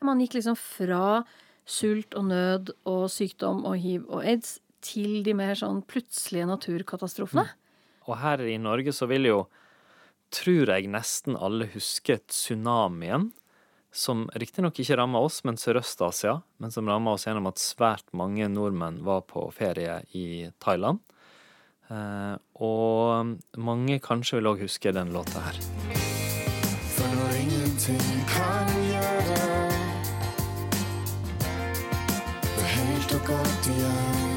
Man 0.05 0.21
gikk 0.21 0.38
liksom 0.38 0.57
fra 0.62 1.23
sult 1.67 2.13
og 2.15 2.29
nød 2.29 2.75
og 2.88 3.07
sykdom 3.12 3.65
og 3.67 3.81
hiv 3.81 4.05
og 4.05 4.21
aids 4.21 4.60
til 4.86 5.23
de 5.25 5.33
mer 5.36 5.57
sånn 5.57 5.81
plutselige 5.89 6.45
naturkatastrofene. 6.47 7.49
Og 8.07 8.19
her 8.21 8.43
i 8.47 8.55
Norge 8.61 8.93
så 8.95 9.07
vil 9.11 9.27
jo, 9.27 9.41
tror 10.33 10.71
jeg 10.71 10.91
nesten 10.91 11.35
alle 11.39 11.67
huske 11.73 12.19
tsunamien, 12.27 13.31
som 13.91 14.27
riktignok 14.37 14.77
ikke 14.79 14.97
ramma 14.99 15.19
oss, 15.25 15.41
men 15.47 15.57
Sørøst-Asia, 15.59 16.37
men 16.61 16.73
som 16.73 16.87
ramma 16.89 17.15
oss 17.15 17.25
gjennom 17.25 17.49
at 17.49 17.61
svært 17.61 18.05
mange 18.15 18.47
nordmenn 18.51 19.01
var 19.07 19.23
på 19.27 19.47
ferie 19.55 20.01
i 20.15 20.47
Thailand. 20.63 21.01
Eh, 21.89 22.35
og 22.61 23.37
mange 23.57 23.99
kanskje 24.03 24.39
vil 24.39 24.51
òg 24.51 24.63
huske 24.67 24.93
den 24.95 25.13
låta 25.15 25.43
her. 25.47 25.59
For 26.93 27.07
når 27.15 27.37
ingenting 27.41 28.23
kan 28.31 28.73
gjøre 28.91 29.43
det 32.57 32.71
helt 32.75 33.19
og 33.19 33.29
godt 33.33 33.71
igjen. 33.75 34.37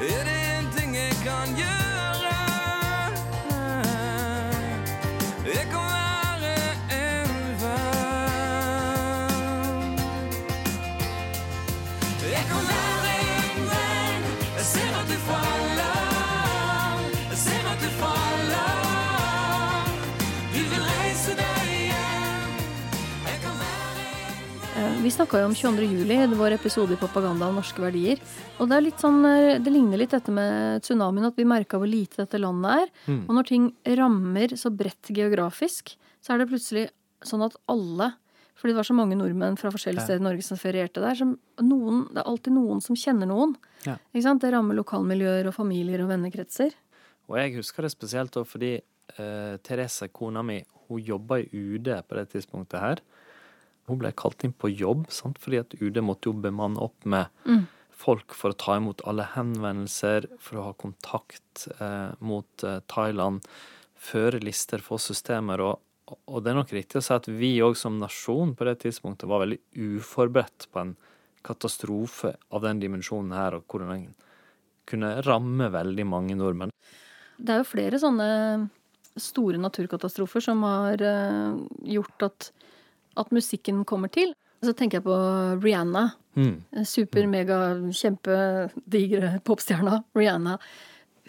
Er 0.00 0.24
det 0.24 0.58
en 0.58 0.66
ting 0.76 0.96
jeg 0.96 1.12
kan 1.24 1.56
gjøre? 1.56 2.36
Jeg 5.46 5.66
kan 5.70 5.84
være 5.94 6.54
en 6.90 7.30
venn. 7.60 8.78
Jeg 12.22 12.44
kan 12.50 12.62
være 12.68 12.97
Vi 24.98 25.10
snakka 25.10 25.38
jo 25.38 25.46
om 25.46 25.54
22. 25.54 25.84
juli, 25.86 26.16
det 26.26 26.36
vår 26.36 26.56
episode 26.56 26.96
i 26.96 26.98
Propaganda 26.98 27.46
om 27.46 27.58
norske 27.60 27.78
verdier. 27.78 28.18
Og 28.58 28.66
det 28.66 28.74
er 28.74 28.82
litt 28.82 28.98
sånn, 28.98 29.20
eh, 29.24 29.60
det 29.62 29.70
ligner 29.70 30.00
litt 30.00 30.10
dette 30.10 30.32
med 30.34 30.82
tsunamien, 30.82 31.28
at 31.28 31.36
vi 31.38 31.44
merka 31.46 31.78
hvor 31.78 31.86
lite 31.86 32.24
dette 32.24 32.40
landet 32.42 32.82
er. 32.82 32.88
Mm. 33.06 33.20
Og 33.28 33.36
når 33.36 33.46
ting 33.46 33.68
rammer 34.00 34.56
så 34.58 34.72
bredt 34.74 35.12
geografisk, 35.14 35.94
så 36.18 36.34
er 36.34 36.42
det 36.42 36.48
plutselig 36.50 36.88
sånn 37.22 37.46
at 37.46 37.54
alle 37.70 38.16
fordi 38.58 38.72
det 38.72 38.80
var 38.80 38.88
så 38.88 38.96
mange 38.98 39.14
nordmenn 39.14 39.54
fra 39.54 39.70
forskjellige 39.70 40.02
steder 40.02 40.18
i 40.18 40.26
Norge 40.26 40.42
som 40.42 40.58
ferierte 40.58 40.98
der. 40.98 41.14
Som 41.14 41.36
noen, 41.62 42.08
det 42.10 42.18
er 42.24 42.30
alltid 42.32 42.56
noen 42.56 42.82
som 42.82 42.98
kjenner 42.98 43.30
noen. 43.30 43.54
Ja. 43.86 43.94
Det 44.10 44.50
rammer 44.50 44.74
lokalmiljøer 44.80 45.46
og 45.46 45.54
familier 45.54 46.02
og 46.02 46.10
vennekretser. 46.10 46.74
Og 47.30 47.38
jeg 47.38 47.54
husker 47.54 47.86
det 47.86 47.92
spesielt 47.94 48.34
også 48.34 48.56
fordi 48.56 48.72
uh, 49.14 49.54
Therese, 49.62 50.10
kona 50.10 50.42
mi, 50.42 50.58
hun 50.88 50.98
jobba 51.06 51.38
i 51.38 51.46
UD 51.54 51.92
på 52.08 52.18
det 52.18 52.26
tidspunktet 52.34 52.82
her. 52.82 53.04
Hun 53.88 53.98
ble 54.02 54.12
kalt 54.12 54.44
inn 54.44 54.52
på 54.52 54.70
jobb, 54.70 55.06
sant? 55.10 55.38
fordi 55.42 55.60
at 55.62 55.74
UD 55.80 55.98
måtte 56.04 56.28
jo 56.30 56.36
bemanne 56.36 56.80
opp 56.84 57.04
med 57.08 57.26
Mm. 57.48 57.66
folk 57.98 58.34
for 58.34 58.52
å 58.52 58.56
ta 58.56 58.76
imot 58.78 59.00
alle 59.08 59.24
henvendelser, 59.34 60.28
for 60.38 60.58
å 60.60 60.64
ha 60.68 60.72
kontakt 60.78 61.66
eh, 61.80 62.12
mot 62.20 62.64
eh, 62.64 62.78
Thailand, 62.86 63.42
føre 63.98 64.38
lister, 64.40 64.78
for 64.78 64.98
systemer. 65.02 65.60
Og, 65.60 65.80
og 66.28 66.44
det 66.44 66.52
er 66.52 66.58
nok 66.60 66.70
riktig 66.76 67.00
å 67.00 67.02
si 67.02 67.12
at 67.16 67.26
vi 67.26 67.56
òg 67.64 67.74
som 67.76 67.98
nasjon 67.98 68.54
på 68.54 68.64
det 68.68 68.78
tidspunktet 68.84 69.28
var 69.28 69.42
veldig 69.42 69.58
uforberedt 69.74 70.68
på 70.70 70.84
en 70.84 70.94
katastrofe 71.48 72.36
av 72.54 72.62
den 72.62 72.80
dimensjonen 72.82 73.32
her, 73.34 73.58
og 73.58 73.66
hvordan 73.66 73.90
den 73.96 74.14
kunne 74.88 75.16
ramme 75.26 75.68
veldig 75.72 76.06
mange 76.08 76.36
nordmenn. 76.38 76.70
Det 77.38 77.54
er 77.54 77.60
jo 77.62 77.68
flere 77.72 77.98
sånne 78.00 78.28
store 79.18 79.58
naturkatastrofer 79.58 80.42
som 80.44 80.62
har 80.66 81.02
eh, 81.02 81.58
gjort 81.98 82.24
at, 82.30 82.50
at 83.18 83.32
musikken 83.34 83.84
kommer 83.88 84.10
til. 84.14 84.34
Så 84.64 84.74
tenker 84.74 84.98
jeg 84.98 85.06
på 85.06 85.16
Rihanna. 85.62 86.08
Mm. 86.38 86.54
Super, 86.86 87.26
mega, 87.30 87.58
kjempedigre 87.94 89.38
popstjerna 89.46 90.02
Rihanna. 90.18 90.58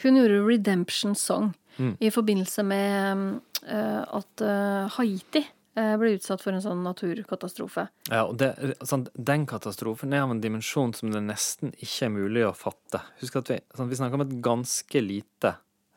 Hun 0.03 0.17
gjorde 0.17 0.43
Redemption 0.47 1.17
Song 1.17 1.51
Mm. 1.79 1.95
i 1.99 2.09
forbindelse 2.11 2.63
med 2.67 3.21
uh, 3.63 4.03
at 4.17 4.41
uh, 4.43 4.89
Haiti 4.97 5.39
eh, 5.79 5.93
ble 6.01 6.09
utsatt 6.17 6.41
for 6.43 6.51
en 6.51 6.63
sånn 6.63 6.81
naturkatastrofe. 6.83 7.85
Ja, 8.09 8.25
og 8.25 8.35
det, 8.41 8.49
sånn, 8.83 9.05
Den 9.15 9.45
katastrofen 9.47 10.11
er 10.11 10.25
av 10.25 10.33
en 10.33 10.41
dimensjon 10.43 10.91
som 10.97 11.13
det 11.13 11.21
nesten 11.23 11.71
ikke 11.79 12.09
er 12.09 12.11
mulig 12.11 12.43
å 12.49 12.51
fatte. 12.57 12.99
Husk 13.21 13.39
at 13.39 13.53
Vi, 13.53 13.61
sånn, 13.77 13.87
vi 13.91 13.99
snakker 14.01 14.19
om 14.19 14.25
et 14.25 14.35
ganske 14.43 15.03
lite 15.05 15.53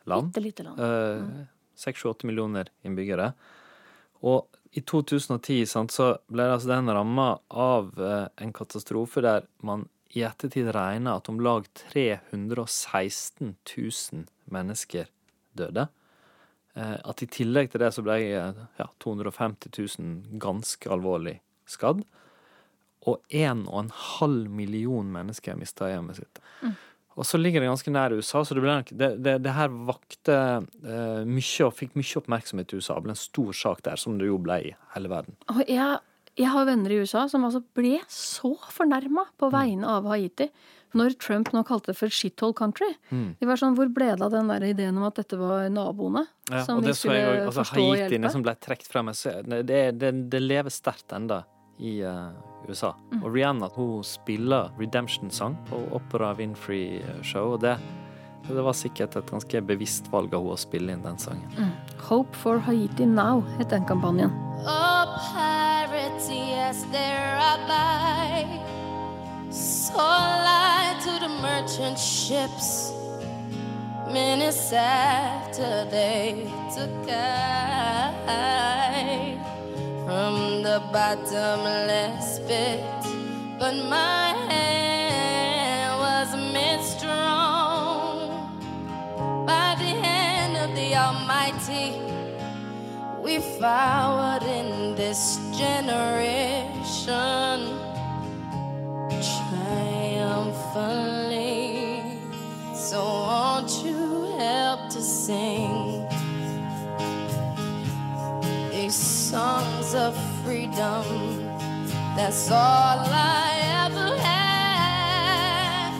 land. 0.07 0.31
Bitte 0.31 0.45
lite 0.45 0.67
land. 0.69 0.79
Eh, 0.79 1.43
6-8 1.83 2.29
millioner 2.29 2.71
innbyggere. 2.87 3.33
Og 4.23 4.47
i 4.73 4.81
2010 4.81 5.65
sant, 5.69 5.91
så 5.93 6.15
ble 6.33 6.47
altså 6.49 6.71
den 6.71 6.89
ramma 6.89 7.35
av 7.49 7.91
eh, 8.01 8.27
en 8.41 8.53
katastrofe 8.55 9.21
der 9.21 9.45
man 9.61 9.85
i 10.13 10.23
ettertid 10.25 10.71
regna 10.73 11.17
at 11.17 11.29
om 11.29 11.39
lag 11.41 11.67
316 11.91 13.53
000 13.53 14.25
mennesker 14.53 15.09
døde. 15.57 15.87
Eh, 16.73 16.97
at 16.97 17.21
i 17.21 17.29
tillegg 17.29 17.69
til 17.69 17.83
det 17.85 17.91
så 17.93 18.01
ble 18.05 18.17
eh, 18.31 18.63
ja, 18.79 18.87
250 19.05 19.73
000 19.77 20.41
ganske 20.41 20.89
alvorlig 20.93 21.37
skadd. 21.69 22.01
Og 23.09 23.21
1,5 23.29 24.49
million 24.49 25.09
mennesker 25.13 25.57
mista 25.59 25.91
hjemmet 25.91 26.21
sitt. 26.21 26.41
Mm. 26.63 26.75
Og 27.13 27.27
så 27.29 27.37
ligger 27.37 27.61
det 27.61 27.69
ganske 27.69 27.91
nær 27.93 28.15
USA, 28.17 28.41
så 28.43 28.55
det, 28.57 28.63
ble, 28.63 28.77
det, 28.89 29.09
det, 29.23 29.35
det 29.45 29.53
her 29.53 29.69
vakte 29.89 30.37
uh, 30.65 31.21
mye 31.29 31.67
og 31.67 31.75
fikk 31.77 31.93
mye 31.99 32.17
oppmerksomhet 32.21 32.73
i 32.73 32.79
USA. 32.79 32.97
Det 32.97 33.05
ble 33.05 33.13
en 33.13 33.21
stor 33.21 33.53
sak 33.59 33.83
der, 33.85 33.99
som 34.01 34.17
det 34.17 34.31
jo 34.31 34.39
ble 34.41 34.57
i 34.71 34.75
hele 34.95 35.11
verden. 35.11 35.37
Og 35.53 35.61
jeg, 35.69 35.99
jeg 36.39 36.49
har 36.49 36.65
venner 36.65 36.93
i 36.95 37.01
USA 37.03 37.27
som 37.29 37.45
altså 37.45 37.61
ble 37.77 37.99
så 38.09 38.55
fornærma 38.73 39.27
på 39.37 39.51
Mm. 39.51 39.53
vegne 39.59 39.91
av 39.99 40.09
Haiti 40.09 40.49
når 40.93 41.15
Trump 41.17 41.49
nå 41.53 41.63
kalte 41.65 41.89
det 41.89 41.97
for 41.97 42.09
shithole 42.13 42.53
country. 42.53 42.91
Mm. 43.09 43.35
De 43.39 43.47
var 43.49 43.57
sånn, 43.57 43.73
Hvor 43.77 43.89
ble 43.89 44.11
det 44.13 44.21
av 44.21 44.29
den 44.33 44.49
der 44.51 44.61
ideen 44.67 44.97
om 44.97 45.07
at 45.07 45.15
dette 45.17 45.37
var 45.39 45.65
naboene? 45.73 46.27
Ja, 46.51 46.61
som 46.65 46.77
og 46.77 46.85
det 46.85 46.93
så 46.97 47.09
jeg 47.09 47.23
skulle 47.25 47.45
altså 47.47 47.63
forstå 47.63 47.81
og 47.81 47.97
Haiti 47.97 48.29
som 48.29 48.43
ble 48.45 48.53
trukket 48.61 48.91
frem. 48.91 49.09
det, 49.65 49.81
det, 49.97 50.11
det 50.29 50.41
lever 50.41 50.69
sterkt 50.69 51.13
enda 51.17 51.43
i 51.77 52.01
eh, 52.01 52.69
USA. 52.69 52.93
Mm. 53.11 53.23
Og 53.23 53.33
Rihanna 53.33 53.69
hun 53.75 54.03
spiller 54.03 54.71
Redemption-sang 54.79 55.57
på 55.69 55.81
Opera 55.91 56.33
Winfrey 56.37 57.01
Show, 57.23 57.53
og 57.55 57.61
det, 57.61 57.77
det 58.47 58.63
var 58.63 58.77
sikkert 58.77 59.17
et 59.19 59.31
ganske 59.31 59.61
bevisst 59.67 60.09
valg 60.13 60.33
av 60.33 60.45
hun 60.45 60.55
å 60.55 60.59
spille 60.59 60.95
inn 60.95 61.03
den 61.05 61.19
sangen. 61.19 61.49
Mm. 61.57 61.73
Hope 62.07 62.35
for 62.37 62.63
Haiti 62.63 63.05
Now 63.09 63.43
het 63.57 63.73
den 63.73 63.85
kampanjen. 63.89 64.31
Oh, 64.63 65.17
pirates, 65.33 66.29
yes, 66.29 66.85
they're 66.91 67.35
rabbi. 67.39 68.47
So 69.51 69.97
lie 69.97 70.95
to 71.03 71.19
the 71.19 71.29
merchant 71.41 71.99
ships. 71.99 72.91
Minutes 74.11 74.71
after 74.73 75.85
they 75.89 76.47
took 76.75 77.09
I 78.27 79.32
from 80.13 80.61
the 80.61 80.79
bottomless 80.91 82.39
pit. 82.47 82.83
But 83.57 83.75
my 83.97 84.27
hand 84.51 85.91
was 86.05 86.29
made 86.53 86.83
strong 86.95 88.13
by 89.47 89.69
the 89.83 89.93
hand 90.05 90.53
of 90.63 90.69
the 90.75 90.89
Almighty. 91.05 91.87
We 93.25 93.33
forward 93.57 94.43
in 94.59 94.69
this 95.01 95.21
generation 95.57 97.57
triumphantly. 99.29 101.57
So 102.75 102.99
won't 103.01 103.73
you 103.83 104.01
help 104.37 104.81
to 104.91 105.01
sing 105.01 105.82
songs 109.33 109.95
of 109.95 110.13
freedom? 110.45 111.05
That's 112.15 112.51
all 112.51 112.99
I 113.09 113.85
ever 113.85 114.09
had. 114.21 115.93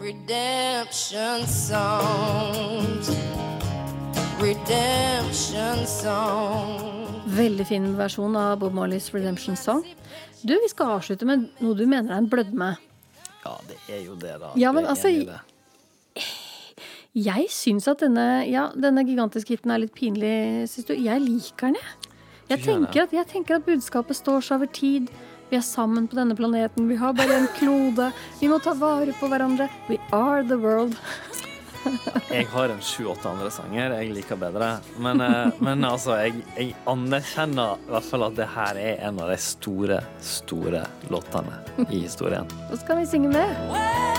Redemption 0.00 1.46
songs. 1.46 3.10
Redemption 4.40 5.86
songs. 5.86 7.22
Veldig 7.26 7.66
fin 7.68 7.96
versjon 7.98 8.36
av 8.36 8.58
Bob 8.58 8.72
Marleys 8.72 9.10
Redemption 9.14 9.56
Song. 9.56 9.84
Du, 10.40 10.54
Vi 10.54 10.68
skal 10.72 10.96
avslutte 10.96 11.28
med 11.28 11.50
noe 11.60 11.76
du 11.76 11.84
mener 11.84 12.14
er 12.14 12.22
en 12.22 12.30
blødme. 12.32 12.70
Ja, 13.44 13.58
det 13.68 13.76
er 13.92 14.00
jo 14.06 14.16
det, 14.16 14.38
da. 14.40 14.54
Ja, 14.56 14.72
men 14.72 14.86
altså, 14.88 15.08
det. 15.12 15.40
Jeg 17.18 17.48
syns 17.50 17.88
at 17.90 18.02
denne, 18.04 18.26
ja, 18.46 18.68
denne 18.78 19.02
gigantiske 19.06 19.56
hiten 19.56 19.72
er 19.74 19.82
litt 19.82 19.94
pinlig. 19.96 20.68
Syns 20.70 20.86
du? 20.86 20.94
Jeg 20.94 21.24
liker 21.24 21.72
den, 21.72 21.80
jeg. 21.80 22.14
Jeg 22.48 22.64
tenker, 22.64 23.02
at, 23.04 23.12
jeg 23.12 23.28
tenker 23.28 23.58
at 23.58 23.66
budskapet 23.66 24.16
står 24.16 24.44
seg 24.44 24.60
over 24.60 24.70
tid. 24.72 25.10
Vi 25.50 25.56
er 25.56 25.64
sammen 25.64 26.06
på 26.08 26.16
denne 26.16 26.36
planeten. 26.36 26.86
Vi 26.88 26.96
har 27.00 27.16
bare 27.16 27.42
en 27.42 27.48
klode. 27.58 28.10
Vi 28.40 28.48
må 28.48 28.60
ta 28.64 28.72
vare 28.76 29.16
på 29.16 29.28
hverandre. 29.28 29.68
We 29.88 29.98
are 30.12 30.44
the 30.46 30.56
world. 30.60 30.96
Jeg 32.28 32.48
har 32.52 32.72
en 32.72 32.80
sju-åtte 32.84 33.30
andre 33.30 33.48
sanger 33.54 33.94
jeg 33.94 34.10
liker 34.12 34.36
bedre. 34.40 34.72
Men, 35.00 35.22
eh, 35.24 35.60
men 35.62 35.86
altså, 35.86 36.18
jeg, 36.18 36.42
jeg 36.58 36.74
anerkjenner 36.90 37.78
i 37.78 37.92
hvert 37.94 38.08
fall 38.10 38.26
at 38.26 38.36
det 38.36 38.50
her 38.52 38.82
er 38.82 39.00
en 39.08 39.22
av 39.22 39.32
de 39.32 39.38
store, 39.40 40.02
store 40.20 40.84
låtene 41.08 41.62
i 41.86 42.02
historien. 42.02 42.50
Da 42.68 42.82
skal 42.82 43.00
vi 43.00 43.08
synge 43.08 43.32
med. 43.32 44.17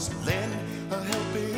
Must 0.00 0.26
lend 0.26 0.54
a 0.92 1.04
helping 1.04 1.49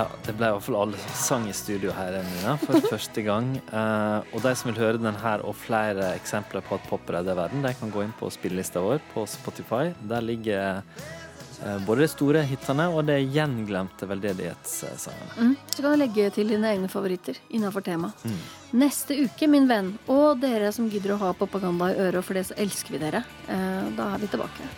Ja, 0.00 0.06
Det 0.24 0.32
ble 0.32 0.48
i 0.48 0.52
hvert 0.54 0.64
fall 0.64 0.78
alle 0.80 0.98
som 1.00 1.16
sang 1.20 1.46
i 1.50 1.52
studio 1.52 1.92
her 1.92 2.14
Nina, 2.24 2.56
for 2.62 2.80
første 2.94 3.20
gang. 3.26 3.52
Uh, 3.68 4.24
og 4.32 4.40
de 4.46 4.52
som 4.56 4.70
vil 4.70 4.80
høre 4.80 5.00
den 5.00 5.16
her 5.20 5.42
og 5.44 5.58
flere 5.60 6.14
eksempler 6.16 6.64
på 6.64 6.78
at 6.78 6.86
pop 6.88 7.10
redder 7.12 7.36
verden, 7.36 7.60
de 7.64 7.74
kan 7.76 7.92
gå 7.92 8.06
inn 8.06 8.14
på 8.16 8.30
spillelista 8.32 8.80
vår 8.80 9.02
på 9.12 9.26
Spotify. 9.28 9.90
Der 10.08 10.24
ligger 10.24 10.80
uh, 10.80 11.76
både 11.84 12.06
de 12.06 12.08
store 12.14 12.46
hitene 12.48 12.86
og 12.88 13.02
de 13.10 13.18
gjenglemte 13.26 14.08
veldedighetssangene. 14.08 15.36
Mm. 15.36 15.52
Så 15.68 15.84
kan 15.84 15.92
du 15.92 16.00
legge 16.00 16.30
til 16.38 16.54
dine 16.54 16.72
egne 16.72 16.88
favoritter 16.88 17.36
innafor 17.52 17.84
temaet. 17.84 18.24
Mm. 18.24 18.40
Neste 18.80 19.18
uke, 19.20 19.50
min 19.52 19.68
venn, 19.68 19.92
og 20.08 20.40
dere 20.40 20.72
som 20.72 20.88
gidder 20.88 21.18
å 21.18 21.20
ha 21.26 21.34
propaganda 21.36 21.90
i 21.92 22.00
øret, 22.06 22.24
for 22.24 22.40
det 22.40 22.46
så 22.48 22.56
elsker 22.56 22.96
vi 22.96 23.04
dere, 23.04 23.26
Uh, 23.50 23.90
da 23.98 24.14
er 24.14 24.22
vi 24.22 24.32
tilbake. 24.32 24.72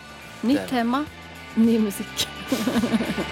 Nytt 0.49 0.67
tema, 0.73 1.05
ny 1.61 1.79
musikk. 1.87 2.27